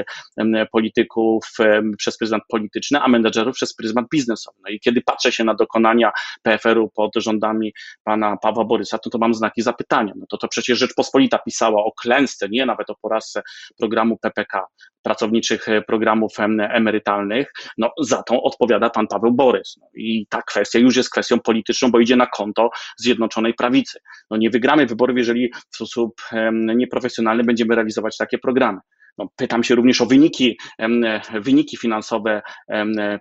polityków 0.72 1.44
przez 1.98 2.18
pryzmat 2.18 2.42
polityczny, 2.48 3.00
a 3.00 3.08
menedżerów 3.08 3.54
przez 3.54 3.74
pryzmat 3.74 4.04
biznesowy. 4.12 4.58
No 4.64 4.70
i 4.70 4.80
kiedy 4.80 5.02
patrzę 5.02 5.32
się 5.32 5.44
na 5.44 5.54
dokonania 5.54 6.12
PFR-u 6.42 6.88
pod 6.88 7.10
rządami 7.16 7.72
pana 8.04 8.36
Pawła 8.36 8.64
Borysa, 8.64 8.98
to 8.98 9.10
to 9.10 9.18
mam 9.18 9.34
znaki 9.34 9.62
zapytania. 9.62 10.12
No 10.16 10.26
to 10.28 10.38
to 10.38 10.48
przecież 10.48 10.78
Rzeczpospolita 10.78 11.38
pisała 11.38 11.84
o 11.84 11.92
klęsce, 11.92 12.48
nie 12.48 12.66
nawet 12.66 12.90
o 12.90 12.94
porażce 13.02 13.42
programu 13.78 14.18
PPK, 14.18 14.66
pracowniczych 15.02 15.68
e, 15.68 15.82
programów 15.82 16.32
emerytalnych, 16.58 17.52
no 17.78 17.90
za 18.00 18.22
tą 18.22 18.42
odpowiada 18.42 18.90
pan 18.90 19.06
Paweł 19.06 19.32
Borys. 19.32 19.76
No 19.80 19.86
I 19.94 20.26
ta 20.28 20.42
kwestia 20.42 20.78
już 20.78 20.96
jest 20.96 21.10
kwestią 21.10 21.19
kwestią 21.20 21.40
polityczną, 21.40 21.90
bo 21.90 22.00
idzie 22.00 22.16
na 22.16 22.26
konto 22.26 22.70
Zjednoczonej 22.96 23.54
Prawicy. 23.54 23.98
No 24.30 24.36
nie 24.36 24.50
wygramy 24.50 24.86
wyborów, 24.86 25.18
jeżeli 25.18 25.52
w 25.70 25.76
sposób 25.76 26.20
nieprofesjonalny 26.76 27.44
będziemy 27.44 27.74
realizować 27.74 28.16
takie 28.16 28.38
programy. 28.38 28.78
No, 29.20 29.28
pytam 29.36 29.64
się 29.64 29.74
również 29.74 30.00
o 30.00 30.06
wyniki, 30.06 30.58
wyniki 31.34 31.76
finansowe 31.76 32.42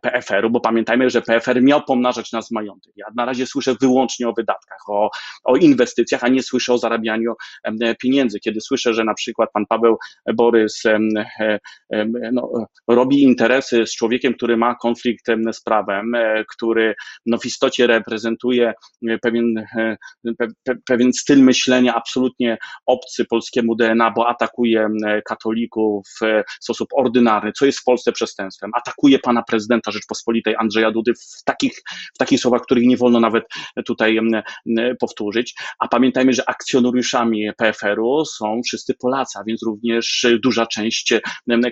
PFR-u, 0.02 0.50
bo 0.50 0.60
pamiętajmy, 0.60 1.10
że 1.10 1.22
PFR 1.22 1.64
miał 1.64 1.84
pomnażać 1.84 2.32
nas 2.32 2.52
majątek. 2.52 2.94
Ja 2.96 3.06
na 3.16 3.26
razie 3.26 3.46
słyszę 3.46 3.76
wyłącznie 3.82 4.28
o 4.28 4.34
wydatkach, 4.34 4.90
o, 4.90 5.10
o 5.44 5.56
inwestycjach, 5.56 6.24
a 6.24 6.28
nie 6.28 6.44
słyszę 6.44 6.74
o 6.74 6.78
zarabianiu 6.78 7.34
pieniędzy. 8.02 8.40
Kiedy 8.40 8.62
słyszę, 8.62 8.94
że 8.94 9.04
na 9.04 9.14
przykład 9.14 9.50
pan 9.54 9.66
Paweł 9.66 9.98
Borys 10.34 10.84
no, 12.32 12.50
robi 12.88 13.24
interesy 13.24 13.86
z 13.86 13.96
człowiekiem, 13.96 14.34
który 14.34 14.58
ma 14.58 14.76
konflikt 14.76 15.26
z 15.52 15.62
prawem, 15.62 16.16
e, 16.16 16.46
który 16.56 16.96
no, 17.26 17.38
w 17.38 17.46
istocie 17.46 17.88
reprezentuje 17.88 18.74
pewien, 19.22 19.58
e, 19.58 19.98
pe, 20.38 20.76
pewien 20.88 21.14
styl 21.14 21.44
myślenia 21.44 21.96
absolutnie 21.96 22.58
obcy 22.86 23.26
polskiemu 23.26 23.76
DNA, 23.76 24.12
bo 24.12 24.28
atakuje 24.28 24.88
katolików, 25.26 25.89
w 26.22 26.44
sposób 26.60 26.90
ordynarny, 26.94 27.52
co 27.52 27.66
jest 27.66 27.80
w 27.80 27.84
Polsce 27.84 28.12
przestępstwem. 28.12 28.72
Atakuje 28.76 29.20
pana 29.20 29.44
prezydenta 29.44 29.92
Rzeczpospolitej 29.92 30.56
Andrzeja 30.60 30.92
Dudy 30.92 31.14
w 31.14 31.44
takich, 31.44 31.82
w 32.16 32.18
takich 32.18 32.40
słowach, 32.40 32.62
których 32.62 32.84
nie 32.84 32.98
wolno 32.98 33.20
nawet 33.20 33.44
tutaj 33.86 34.20
powtórzyć. 35.00 35.56
A 35.80 35.88
pamiętajmy, 35.88 36.34
że 36.34 36.50
akcjonariuszami 36.50 37.50
PFR-u 37.58 38.26
są 38.26 38.62
wszyscy 38.66 38.94
Polacy, 38.94 39.40
a 39.40 39.44
więc 39.44 39.64
również 39.64 40.28
duża 40.44 40.66
część 40.66 41.14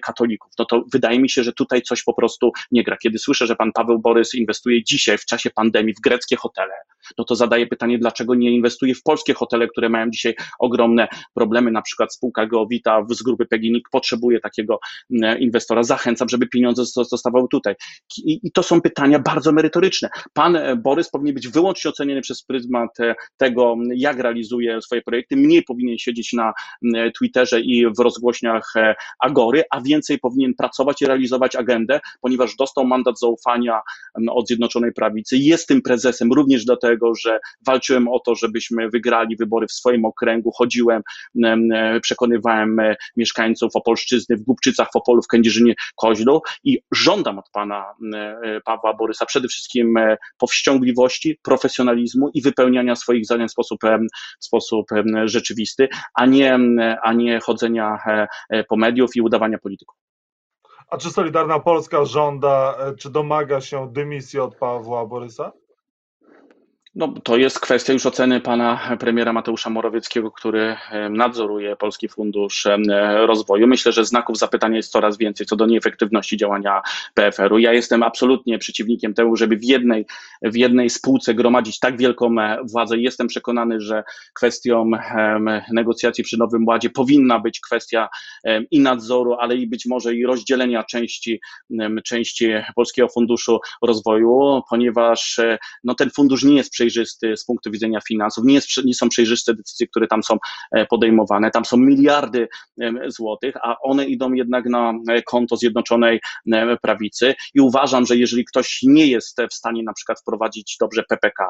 katolików. 0.01 0.51
No 0.59 0.65
to 0.65 0.83
wydaje 0.93 1.19
mi 1.19 1.29
się, 1.29 1.43
że 1.43 1.53
tutaj 1.53 1.81
coś 1.81 2.03
po 2.03 2.13
prostu 2.13 2.51
nie 2.71 2.83
gra. 2.83 2.97
Kiedy 2.97 3.19
słyszę, 3.19 3.47
że 3.47 3.55
pan 3.55 3.71
Paweł 3.71 3.99
Borys 3.99 4.35
inwestuje 4.35 4.83
dzisiaj 4.83 5.17
w 5.17 5.25
czasie 5.25 5.49
pandemii 5.49 5.93
w 5.93 6.01
greckie 6.01 6.35
hotele, 6.35 6.73
no 7.17 7.23
to 7.23 7.35
zadaję 7.35 7.67
pytanie, 7.67 7.99
dlaczego 7.99 8.35
nie 8.35 8.51
inwestuje 8.51 8.95
w 8.95 9.03
polskie 9.03 9.33
hotele, 9.33 9.67
które 9.67 9.89
mają 9.89 10.09
dzisiaj 10.09 10.35
ogromne 10.59 11.07
problemy, 11.33 11.71
na 11.71 11.81
przykład 11.81 12.13
spółka 12.13 12.45
Geowita 12.45 13.05
z 13.09 13.23
grupy 13.23 13.45
PGNiG 13.45 13.89
potrzebuje 13.91 14.39
takiego 14.39 14.79
mm, 15.11 15.39
inwestora. 15.39 15.83
Zachęcam, 15.83 16.29
żeby 16.29 16.47
pieniądze 16.47 16.85
zostawały 16.85 17.47
tutaj. 17.51 17.75
I, 18.17 18.39
I, 18.43 18.51
to 18.51 18.63
są 18.63 18.81
pytania 18.81 19.19
bardzo 19.19 19.51
merytoryczne. 19.51 20.09
Pan 20.33 20.55
e, 20.55 20.75
Borys 20.75 21.09
powinien 21.09 21.35
być 21.35 21.47
wyłącznie 21.47 21.91
oceniany 21.91 22.21
przez 22.21 22.43
pryzmat 22.43 22.99
e, 22.99 23.15
tego, 23.37 23.75
jak 23.95 24.19
realizuje 24.19 24.81
swoje 24.81 25.01
projekty. 25.01 25.35
Mniej 25.35 25.63
powinien 25.63 25.97
siedzieć 25.97 26.33
na 26.33 26.53
mm, 26.83 27.11
Twitterze 27.11 27.61
i 27.61 27.85
w 27.97 27.99
rozgłośniach 27.99 28.71
e, 28.75 28.95
Agory, 29.19 29.63
a 29.71 29.81
więcej 29.81 30.19
powinien 30.19 30.53
pracować 30.53 31.01
i 31.01 31.05
realizować 31.05 31.55
agendę, 31.55 31.99
ponieważ 32.21 32.55
dostał 32.55 32.85
mandat 32.85 33.19
zaufania 33.19 33.81
mm, 34.17 34.29
od 34.29 34.47
Zjednoczonej 34.47 34.93
Prawicy. 34.93 35.37
Jest 35.37 35.67
tym 35.67 35.81
prezesem 35.81 36.33
również 36.33 36.65
dlatego, 36.65 36.96
że 37.23 37.39
walczyłem 37.65 38.07
o 38.07 38.19
to, 38.19 38.35
żebyśmy 38.35 38.89
wygrali 38.89 39.35
wybory 39.35 39.67
w 39.67 39.71
swoim 39.71 40.05
okręgu. 40.05 40.51
Chodziłem, 40.51 41.01
przekonywałem 42.01 42.77
mieszkańców 43.17 43.75
o 43.75 43.81
Opolszczyzny, 43.87 44.37
w 44.37 44.43
Głubczycach, 44.43 44.87
w 44.93 44.95
Opolu, 44.95 45.21
w 45.21 45.27
Kędzierzynie, 45.27 45.73
Koźlu 45.95 46.41
i 46.63 46.81
żądam 46.91 47.39
od 47.39 47.49
pana 47.49 47.93
e, 48.15 48.61
Pawła 48.65 48.93
Borysa 48.93 49.25
przede 49.25 49.47
wszystkim 49.47 49.97
e, 49.97 50.17
powściągliwości, 50.37 51.39
profesjonalizmu 51.43 52.29
i 52.33 52.41
wypełniania 52.41 52.95
swoich 52.95 53.25
zadań 53.25 53.47
w 53.47 53.51
sposób, 53.51 53.83
e, 53.83 53.99
w 54.39 54.45
sposób 54.45 54.85
rzeczywisty, 55.25 55.87
a 56.13 56.25
nie, 56.25 56.59
a 57.03 57.13
nie 57.13 57.39
chodzenia 57.39 57.97
po 58.69 58.77
mediów 58.77 59.15
i 59.15 59.21
udawania 59.21 59.57
polityków. 59.57 59.95
A 60.89 60.97
czy 60.97 61.09
Solidarna 61.09 61.59
Polska 61.59 62.05
żąda, 62.05 62.77
czy 62.99 63.09
domaga 63.09 63.61
się 63.61 63.89
dymisji 63.93 64.39
od 64.39 64.55
Pawła 64.55 65.05
Borysa? 65.05 65.51
No, 66.97 67.13
to 67.23 67.37
jest 67.37 67.59
kwestia 67.59 67.93
już 67.93 68.05
oceny 68.05 68.41
pana 68.41 68.97
premiera 68.99 69.33
Mateusza 69.33 69.69
Morawieckiego, 69.69 70.31
który 70.31 70.75
nadzoruje 71.09 71.75
Polski 71.75 72.07
Fundusz 72.07 72.67
Rozwoju. 73.25 73.67
Myślę, 73.67 73.91
że 73.91 74.05
znaków 74.05 74.37
zapytania 74.37 74.77
jest 74.77 74.91
coraz 74.91 75.17
więcej 75.17 75.47
co 75.47 75.55
do 75.55 75.65
nieefektywności 75.65 76.37
działania 76.37 76.81
PFR-u. 77.13 77.57
Ja 77.57 77.73
jestem 77.73 78.03
absolutnie 78.03 78.59
przeciwnikiem 78.59 79.13
temu, 79.13 79.35
żeby 79.35 79.57
w 79.57 79.63
jednej, 79.63 80.05
w 80.41 80.55
jednej 80.55 80.89
spółce 80.89 81.33
gromadzić 81.33 81.79
tak 81.79 81.97
wielką 81.97 82.39
e, 82.41 82.57
władzę. 82.63 82.97
Jestem 82.97 83.27
przekonany, 83.27 83.81
że 83.81 84.03
kwestią 84.33 84.91
negocjacji 85.71 86.23
przy 86.23 86.37
Nowym 86.37 86.67
Ładzie 86.67 86.89
powinna 86.89 87.39
być 87.39 87.59
kwestia 87.59 88.09
i 88.71 88.79
nadzoru, 88.79 89.33
ale 89.33 89.55
i 89.55 89.67
być 89.67 89.85
może 89.85 90.15
i 90.15 90.25
rozdzielenia 90.25 90.83
części, 90.83 91.41
części 92.05 92.49
Polskiego 92.75 93.07
Funduszu 93.09 93.59
Rozwoju, 93.81 94.61
ponieważ 94.69 95.39
e, 95.39 95.57
no, 95.83 95.95
ten 95.95 96.09
fundusz 96.09 96.43
nie 96.43 96.55
jest 96.55 96.71
przejrzysty 96.71 96.86
przejrzysty 96.87 97.37
z 97.37 97.45
punktu 97.45 97.71
widzenia 97.71 97.99
finansów, 98.07 98.45
nie, 98.45 98.53
jest, 98.53 98.67
nie 98.85 98.93
są 98.93 99.09
przejrzyste 99.09 99.53
decyzje, 99.53 99.87
które 99.87 100.07
tam 100.07 100.23
są 100.23 100.37
e, 100.71 100.85
podejmowane. 100.85 101.51
Tam 101.51 101.65
są 101.65 101.77
miliardy 101.77 102.47
złotych, 103.07 103.55
a 103.63 103.75
one 103.81 104.05
idą 104.05 104.33
jednak 104.33 104.65
na 104.65 104.93
e, 105.09 105.21
konto 105.21 105.57
Zjednoczonej 105.57 106.19
Prawicy 106.81 107.35
i 107.53 107.61
uważam, 107.61 108.05
że 108.05 108.15
jeżeli 108.15 108.45
ktoś 108.45 108.79
nie 108.83 109.07
jest 109.07 109.37
w 109.51 109.53
stanie 109.53 109.83
na 109.83 109.93
przykład 109.93 110.21
wprowadzić 110.21 110.77
dobrze 110.79 111.03
PPK, 111.09 111.45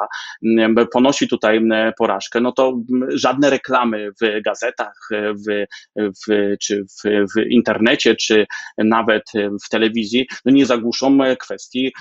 ponosi 0.91 1.27
tutaj 1.27 1.61
porażkę, 1.97 2.41
no 2.41 2.51
to 2.51 2.73
żadne 3.09 3.49
reklamy 3.49 4.09
w 4.21 4.41
gazetach, 4.45 5.09
w, 5.47 5.65
w, 5.97 6.55
czy 6.61 6.83
w, 6.83 7.25
w 7.35 7.49
internecie, 7.49 8.15
czy 8.15 8.45
nawet 8.77 9.23
w 9.65 9.69
telewizji 9.69 10.27
no 10.45 10.51
nie 10.51 10.65
zagłuszą 10.65 11.17
kwestii, 11.39 11.93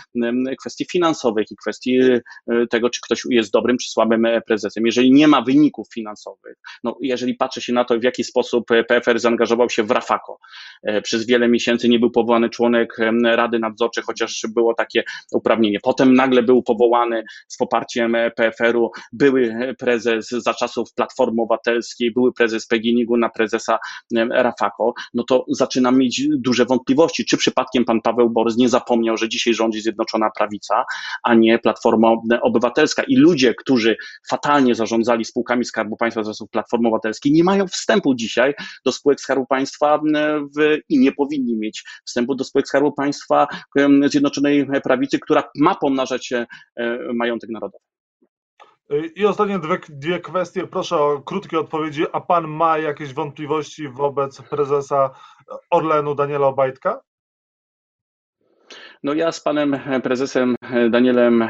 kwestii 0.61 0.87
finansowych 0.93 1.51
i 1.51 1.57
kwestii 1.57 1.99
e, 2.01 2.67
tego, 2.71 2.91
czy 2.91 3.01
ktoś 3.01 3.16
jest 3.31 3.53
dobrym 3.53 3.79
czy 3.79 3.91
słabym 3.91 4.27
e, 4.27 4.41
prezesem. 4.41 4.87
Jeżeli 4.87 5.13
nie 5.13 5.29
ma 5.29 5.43
wyników 5.43 5.87
finansowych, 5.95 6.57
no 6.85 6.99
jeżeli 7.01 7.35
patrzy 7.35 7.63
się 7.63 7.73
na 7.73 7.85
to, 7.85 7.99
w 7.99 8.03
jaki 8.03 8.25
sposób 8.25 8.71
e, 8.71 8.85
PFR 8.85 9.19
zaangażował 9.19 9.71
się 9.71 9.83
w 9.83 9.91
Rafako, 9.91 10.39
e, 10.83 11.03
przez 11.03 11.27
wiele 11.27 11.49
miesięcy 11.49 11.89
nie 11.89 11.99
był 11.99 12.11
powołany 12.11 12.51
członek 12.51 12.97
Rady 13.25 13.59
Nadzorczej, 13.59 14.05
chociaż 14.07 14.47
było 14.55 14.75
takie 14.75 15.05
uprawnienie. 15.33 15.79
Potem 15.83 16.15
nagle 16.15 16.43
był 16.43 16.63
powołany 16.63 17.25
z 17.49 17.57
poparciem 17.57 18.17
PFR-u 18.37 18.91
były 19.13 19.75
prezes 19.79 20.29
za 20.29 20.55
czasów 20.55 20.95
Platformy 20.95 21.43
Obywatelskiej, 21.43 22.13
były 22.13 22.33
prezes 22.33 22.67
PGNiG-u 22.67 23.17
na 23.17 23.29
prezesa 23.29 23.79
Rafako, 24.31 24.95
no 25.15 25.25
to 25.25 25.45
zaczyna 25.49 25.91
mieć 25.91 26.23
duże 26.29 26.65
wątpliwości, 26.65 27.25
czy 27.25 27.37
przypadkiem 27.37 27.85
pan 27.85 28.01
Paweł 28.01 28.31
Borys 28.31 28.57
nie 28.57 28.69
zapomniał, 28.69 29.17
że 29.17 29.29
dzisiaj 29.29 29.55
rządzi 29.55 29.81
Zjednoczona 29.81 30.31
Prawica, 30.31 30.85
a 31.23 31.35
nie 31.35 31.59
Platforma 31.59 32.13
Obywatelska. 32.43 33.03
I 33.09 33.17
ludzie, 33.17 33.55
którzy 33.55 33.97
fatalnie 34.31 34.75
zarządzali 34.75 35.25
spółkami 35.25 35.65
Skarbu 35.65 35.97
Państwa 35.97 36.23
z 36.23 36.27
czasów 36.27 36.51
Platformy 36.51 36.89
Obywatelskiej, 36.89 37.33
nie 37.33 37.45
mają 37.45 37.67
wstępu 37.67 38.15
dzisiaj 38.15 38.55
do 38.85 38.93
spółek 38.93 39.21
Skarbu 39.21 39.47
Państwa 39.47 40.01
w, 40.59 40.79
i 40.89 40.99
nie 40.99 41.13
powinni 41.13 41.57
mieć 41.57 41.85
wstępu 42.07 42.35
do 42.35 42.45
spółek 42.45 42.69
Skarbu 42.69 42.93
Państwa 42.93 43.47
Zjednoczonej 44.07 44.67
Prawicy, 44.85 45.19
która 45.19 45.43
ma 45.57 45.75
pomnażać 45.75 46.33
e, 46.33 46.47
majątek 47.15 47.51
narodowy. 47.51 47.85
I 49.17 49.27
ostatnie 49.27 49.59
dwie, 49.59 49.79
dwie 49.89 50.21
kwestie. 50.21 50.67
Proszę 50.67 50.97
o 50.97 51.23
krótkie 51.25 51.61
odpowiedzi. 51.61 52.05
A 52.13 52.21
pan 52.21 52.49
ma 52.49 52.79
jakieś 52.79 53.15
wątpliwości 53.15 53.89
wobec 53.89 54.43
prezesa 54.43 55.11
Orlenu 55.71 56.15
Daniela 56.15 56.47
Obajtka? 56.47 57.01
No 59.03 59.15
ja 59.15 59.33
z 59.33 59.41
panem 59.41 59.77
prezesem 60.03 60.55
Danielem 60.91 61.49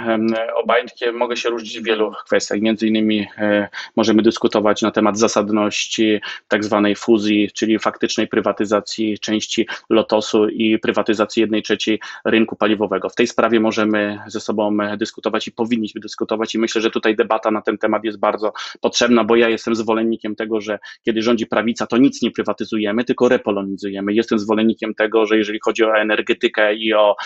Obajtkiem 0.54 1.16
mogę 1.16 1.36
się 1.36 1.48
różnić 1.48 1.80
w 1.80 1.84
wielu 1.84 2.12
kwestiach. 2.26 2.60
Między 2.60 2.88
innymi 2.88 3.26
e, 3.38 3.68
możemy 3.96 4.22
dyskutować 4.22 4.82
na 4.82 4.90
temat 4.90 5.18
zasadności 5.18 6.20
tak 6.48 6.64
zwanej 6.64 6.96
fuzji, 6.96 7.50
czyli 7.54 7.78
faktycznej 7.78 8.28
prywatyzacji 8.28 9.18
części 9.18 9.68
Lotosu 9.90 10.48
i 10.48 10.78
prywatyzacji 10.78 11.40
jednej 11.40 11.62
trzeciej 11.62 12.00
rynku 12.24 12.56
paliwowego. 12.56 13.08
W 13.08 13.14
tej 13.14 13.26
sprawie 13.26 13.60
możemy 13.60 14.18
ze 14.26 14.40
sobą 14.40 14.76
dyskutować 14.96 15.48
i 15.48 15.52
powinniśmy 15.52 16.00
dyskutować 16.00 16.54
i 16.54 16.58
myślę, 16.58 16.80
że 16.80 16.90
tutaj 16.90 17.16
debata 17.16 17.50
na 17.50 17.62
ten 17.62 17.78
temat 17.78 18.04
jest 18.04 18.18
bardzo 18.18 18.52
potrzebna, 18.80 19.24
bo 19.24 19.36
ja 19.36 19.48
jestem 19.48 19.74
zwolennikiem 19.74 20.36
tego, 20.36 20.60
że 20.60 20.78
kiedy 21.04 21.22
rządzi 21.22 21.46
prawica, 21.46 21.86
to 21.86 21.96
nic 21.96 22.22
nie 22.22 22.30
prywatyzujemy, 22.30 23.04
tylko 23.04 23.28
repolonizujemy. 23.28 24.14
Jestem 24.14 24.38
zwolennikiem 24.38 24.94
tego, 24.94 25.26
że 25.26 25.36
jeżeli 25.38 25.58
chodzi 25.64 25.84
o 25.84 25.96
energetykę 25.96 26.74
i 26.74 26.94
o 26.94 27.16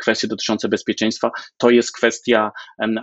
kwestie 0.00 0.28
dotyczące 0.28 0.68
bezpieczeństwa, 0.68 1.30
to 1.56 1.70
jest 1.70 1.92
kwestia 1.92 2.50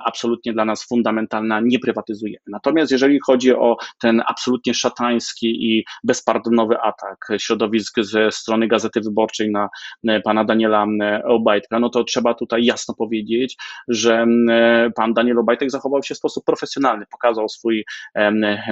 absolutnie 0.06 0.54
dla 0.54 0.66
nas 0.66 0.88
fundamentalna, 0.88 1.60
nie 1.64 1.80
prywatyzujemy. 1.80 2.44
Natomiast 2.48 2.92
jeżeli 2.92 3.20
chodzi 3.26 3.56
o 3.56 3.78
ten 4.02 4.24
absolutnie 4.28 4.74
szatański 4.74 5.48
i 5.48 5.86
bezpardonowy 6.04 6.80
atak 6.82 7.28
środowisk 7.38 8.00
ze 8.00 8.32
strony 8.32 8.68
Gazety 8.68 9.02
Wyborczej 9.02 9.52
na 9.52 9.70
e, 10.08 10.22
pana 10.22 10.46
Daniela 10.46 10.86
Obajtka, 11.24 11.80
no 11.80 11.90
to 11.90 12.04
trzeba 12.04 12.34
tutaj 12.34 12.66
jasno 12.66 12.94
powiedzieć, 12.94 13.58
że 13.88 14.26
e, 14.50 14.92
pan 14.96 15.14
Daniel 15.14 15.40
Obajtek 15.40 15.72
zachował 15.72 16.04
się 16.04 16.16
w 16.16 16.18
sposób 16.18 16.46
profesjonalny, 16.46 17.06
pokazał 17.12 17.50
swój 17.50 17.86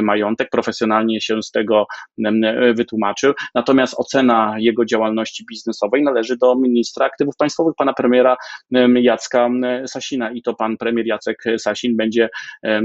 majątek, 0.02 0.50
profesjonalnie 0.50 1.22
się 1.22 1.44
z 1.44 1.52
tego 1.52 1.88
wytłumaczył, 2.76 3.34
natomiast 3.56 3.96
ocena 3.98 4.56
jego 4.60 4.86
działalności 4.86 5.46
biznesowej 5.46 6.04
należy 6.04 6.38
do 6.38 6.56
ministra 6.56 7.06
aktywów 7.06 7.36
państwowych 7.36 7.67
finansowych 7.68 7.76
pana 7.76 7.94
premiera 7.94 8.38
Jacka 9.02 9.50
Sasina 9.86 10.32
i 10.32 10.42
to 10.42 10.54
pan 10.54 10.78
premier 10.78 11.06
Jacek 11.06 11.44
Sasin 11.58 11.98
będzie 11.98 12.30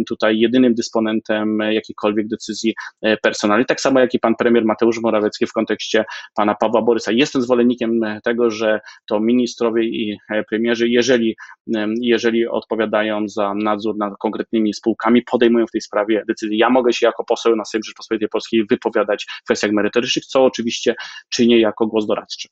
tutaj 0.09 0.39
jedynym 0.39 0.75
dysponentem 0.75 1.59
jakiejkolwiek 1.71 2.29
decyzji 2.29 2.75
personalnej, 3.23 3.67
tak 3.67 3.81
samo 3.81 4.01
jak 4.01 4.15
i 4.15 4.19
pan 4.19 4.35
premier 4.37 4.65
Mateusz 4.65 5.01
Morawiecki 5.01 5.47
w 5.47 5.53
kontekście 5.53 6.05
pana 6.35 6.55
Pawła 6.55 6.83
Borysa. 6.83 7.13
Jestem 7.13 7.43
zwolennikiem 7.43 8.01
tego, 8.25 8.51
że 8.51 8.81
to 9.09 9.21
ministrowie 9.21 9.85
i 9.85 10.19
premierzy, 10.49 10.89
jeżeli, 10.89 11.37
jeżeli 12.01 12.47
odpowiadają 12.47 13.29
za 13.29 13.55
nadzór 13.55 13.97
nad 13.99 14.13
konkretnymi 14.19 14.75
spółkami, 14.75 15.23
podejmują 15.23 15.67
w 15.67 15.71
tej 15.71 15.81
sprawie 15.81 16.23
decyzje. 16.29 16.59
Ja 16.59 16.71
mogę 16.71 16.93
się 16.93 17.07
jako 17.07 17.25
poseł 17.25 17.57
na 17.57 17.65
Sejm 17.65 17.83
Rzeczpospolitej 17.83 18.29
Polskiej 18.29 18.67
wypowiadać 18.71 19.27
w 19.41 19.45
kwestiach 19.45 19.71
merytorycznych, 19.73 20.27
co 20.27 20.45
oczywiście 20.45 20.95
czynię 21.29 21.61
jako 21.61 21.87
głos 21.87 22.07
doradczy. 22.07 22.49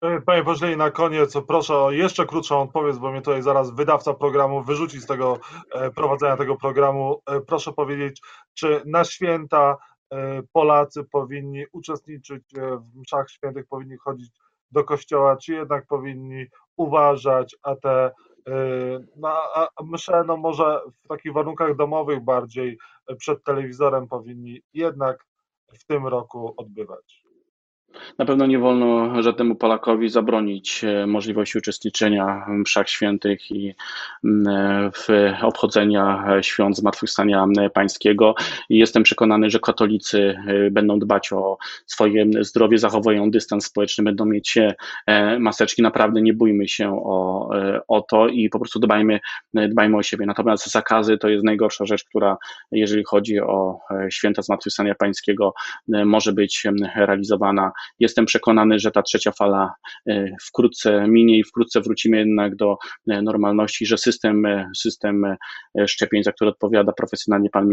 Panie 0.00 0.44
pośle, 0.44 0.76
na 0.76 0.90
koniec 0.90 1.34
proszę 1.48 1.78
o 1.78 1.90
jeszcze 1.90 2.26
krótszą 2.26 2.62
odpowiedź, 2.62 2.96
bo 2.96 3.10
mnie 3.10 3.22
tutaj 3.22 3.42
zaraz 3.42 3.70
wydawca 3.70 4.14
programu 4.14 4.62
wyrzuci 4.62 5.00
z 5.00 5.06
tego 5.06 5.38
e, 5.72 5.90
prowadzenia 5.90 6.36
tego 6.36 6.56
programu. 6.56 7.22
E, 7.26 7.40
proszę 7.40 7.72
powiedzieć, 7.72 8.22
czy 8.54 8.82
na 8.86 9.04
święta 9.04 9.76
e, 10.10 10.42
Polacy 10.52 11.04
powinni 11.04 11.64
uczestniczyć 11.72 12.42
w 12.80 13.00
mszach 13.00 13.30
świętych, 13.30 13.66
powinni 13.66 13.96
chodzić 13.96 14.30
do 14.70 14.84
kościoła, 14.84 15.36
czy 15.36 15.52
jednak 15.52 15.86
powinni 15.86 16.46
uważać, 16.76 17.56
a 17.62 17.76
te 17.76 18.10
no, 19.16 19.28
a 19.54 19.68
msze, 19.82 20.24
no 20.26 20.36
może 20.36 20.80
w 21.04 21.08
takich 21.08 21.32
warunkach 21.32 21.76
domowych 21.76 22.24
bardziej 22.24 22.78
przed 23.18 23.44
telewizorem 23.44 24.08
powinni 24.08 24.62
jednak 24.74 25.26
w 25.78 25.84
tym 25.84 26.06
roku 26.06 26.54
odbywać. 26.56 27.25
Na 28.18 28.24
pewno 28.24 28.46
nie 28.46 28.58
wolno 28.58 29.22
żadnemu 29.22 29.54
Polakowi 29.54 30.08
zabronić 30.08 30.84
e, 30.84 31.06
możliwości 31.06 31.58
uczestniczenia 31.58 32.44
w 32.48 32.50
mszach 32.50 32.88
świętych 32.88 33.50
i 33.50 33.74
mm, 34.24 34.90
w 34.92 35.08
obchodzenia 35.42 36.26
świąt 36.42 36.76
Zmartwychwstania 36.76 37.46
Pańskiego. 37.74 38.34
I 38.68 38.78
jestem 38.78 39.02
przekonany, 39.02 39.50
że 39.50 39.60
katolicy 39.60 40.38
e, 40.46 40.70
będą 40.70 40.98
dbać 40.98 41.32
o 41.32 41.58
swoje 41.86 42.26
zdrowie, 42.40 42.78
zachowują 42.78 43.30
dystans 43.30 43.64
społeczny, 43.64 44.04
będą 44.04 44.24
mieć 44.24 44.58
e, 45.06 45.38
maseczki. 45.38 45.82
Naprawdę 45.82 46.22
nie 46.22 46.32
bójmy 46.32 46.68
się 46.68 47.02
o, 47.04 47.50
o 47.88 48.00
to 48.00 48.28
i 48.28 48.48
po 48.48 48.58
prostu 48.58 48.78
dbajmy, 48.78 49.20
dbajmy 49.54 49.96
o 49.96 50.02
siebie. 50.02 50.26
Natomiast 50.26 50.70
zakazy 50.70 51.18
to 51.18 51.28
jest 51.28 51.44
najgorsza 51.44 51.84
rzecz, 51.84 52.04
która 52.04 52.36
jeżeli 52.72 53.04
chodzi 53.04 53.40
o 53.40 53.78
święta 54.10 54.42
Zmartwychwstania 54.42 54.94
Pańskiego 54.94 55.54
może 55.88 56.32
być 56.32 56.66
realizowana 56.96 57.72
Jestem 57.98 58.26
przekonany, 58.26 58.78
że 58.78 58.90
ta 58.90 59.02
trzecia 59.02 59.32
fala 59.32 59.74
e, 60.08 60.36
wkrótce 60.48 61.08
minie 61.08 61.38
i 61.38 61.44
wkrótce 61.44 61.80
wrócimy 61.80 62.18
jednak 62.18 62.56
do 62.56 62.76
e, 63.08 63.22
normalności, 63.22 63.86
że 63.86 63.98
system, 63.98 64.46
e, 64.46 64.70
system 64.76 65.36
szczepień, 65.86 66.22
za 66.22 66.32
który 66.32 66.50
odpowiada 66.50 66.92
profesjonalnie 66.92 67.50
pan, 67.50 67.68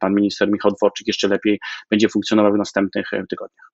pan 0.00 0.14
minister 0.14 0.50
Michał 0.50 0.72
Dworczyk, 0.72 1.06
jeszcze 1.06 1.28
lepiej 1.28 1.58
będzie 1.90 2.08
funkcjonował 2.08 2.52
w 2.52 2.56
następnych 2.56 3.10
tygodniach. 3.30 3.72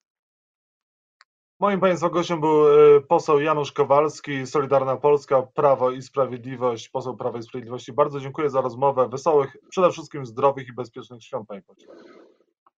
Moim 1.61 1.81
Państwa 1.81 2.09
gościem 2.09 2.41
był 2.41 2.65
poseł 3.09 3.41
Janusz 3.41 3.73
Kowalski, 3.73 4.47
Solidarna 4.47 4.97
Polska, 4.97 5.43
Prawo 5.43 5.91
i 5.91 6.03
Sprawiedliwość, 6.03 6.89
poseł 6.89 7.17
Prawa 7.17 7.39
i 7.39 7.43
Sprawiedliwości. 7.43 7.93
Bardzo 7.93 8.21
dziękuję 8.21 8.51
za 8.51 8.61
rozmowę. 8.61 9.09
Wesołych, 9.09 9.57
przede 9.69 9.91
wszystkim 9.91 10.27
zdrowych 10.27 10.69
i 10.69 10.73
bezpiecznych 10.73 11.25
świąt, 11.25 11.49
Panie 11.49 11.63
Pośle. 11.63 11.95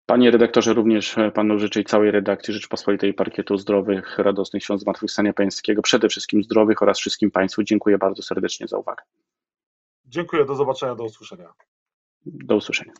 Panie 0.05 0.31
redaktorze, 0.31 0.73
również 0.73 1.17
e, 1.17 1.31
panu 1.31 1.59
życzę 1.59 1.79
i 1.81 1.83
całej 1.83 2.11
redakcji 2.11 2.53
Rzeczpospolitej 2.53 3.13
Parkietu 3.13 3.57
zdrowych, 3.57 4.17
radosnych 4.17 4.63
świąt 4.63 4.81
Zmartwychwstania 4.81 5.33
Pańskiego, 5.33 5.81
przede 5.81 6.09
wszystkim 6.09 6.43
zdrowych 6.43 6.81
oraz 6.81 6.99
wszystkim 6.99 7.31
Państwu. 7.31 7.63
Dziękuję 7.63 7.97
bardzo 7.97 8.23
serdecznie 8.23 8.67
za 8.67 8.77
uwagę. 8.77 9.03
Dziękuję, 10.05 10.45
do 10.45 10.55
zobaczenia, 10.55 10.95
do 10.95 11.03
usłyszenia. 11.03 11.53
Do 12.25 12.55
usłyszenia. 12.55 12.93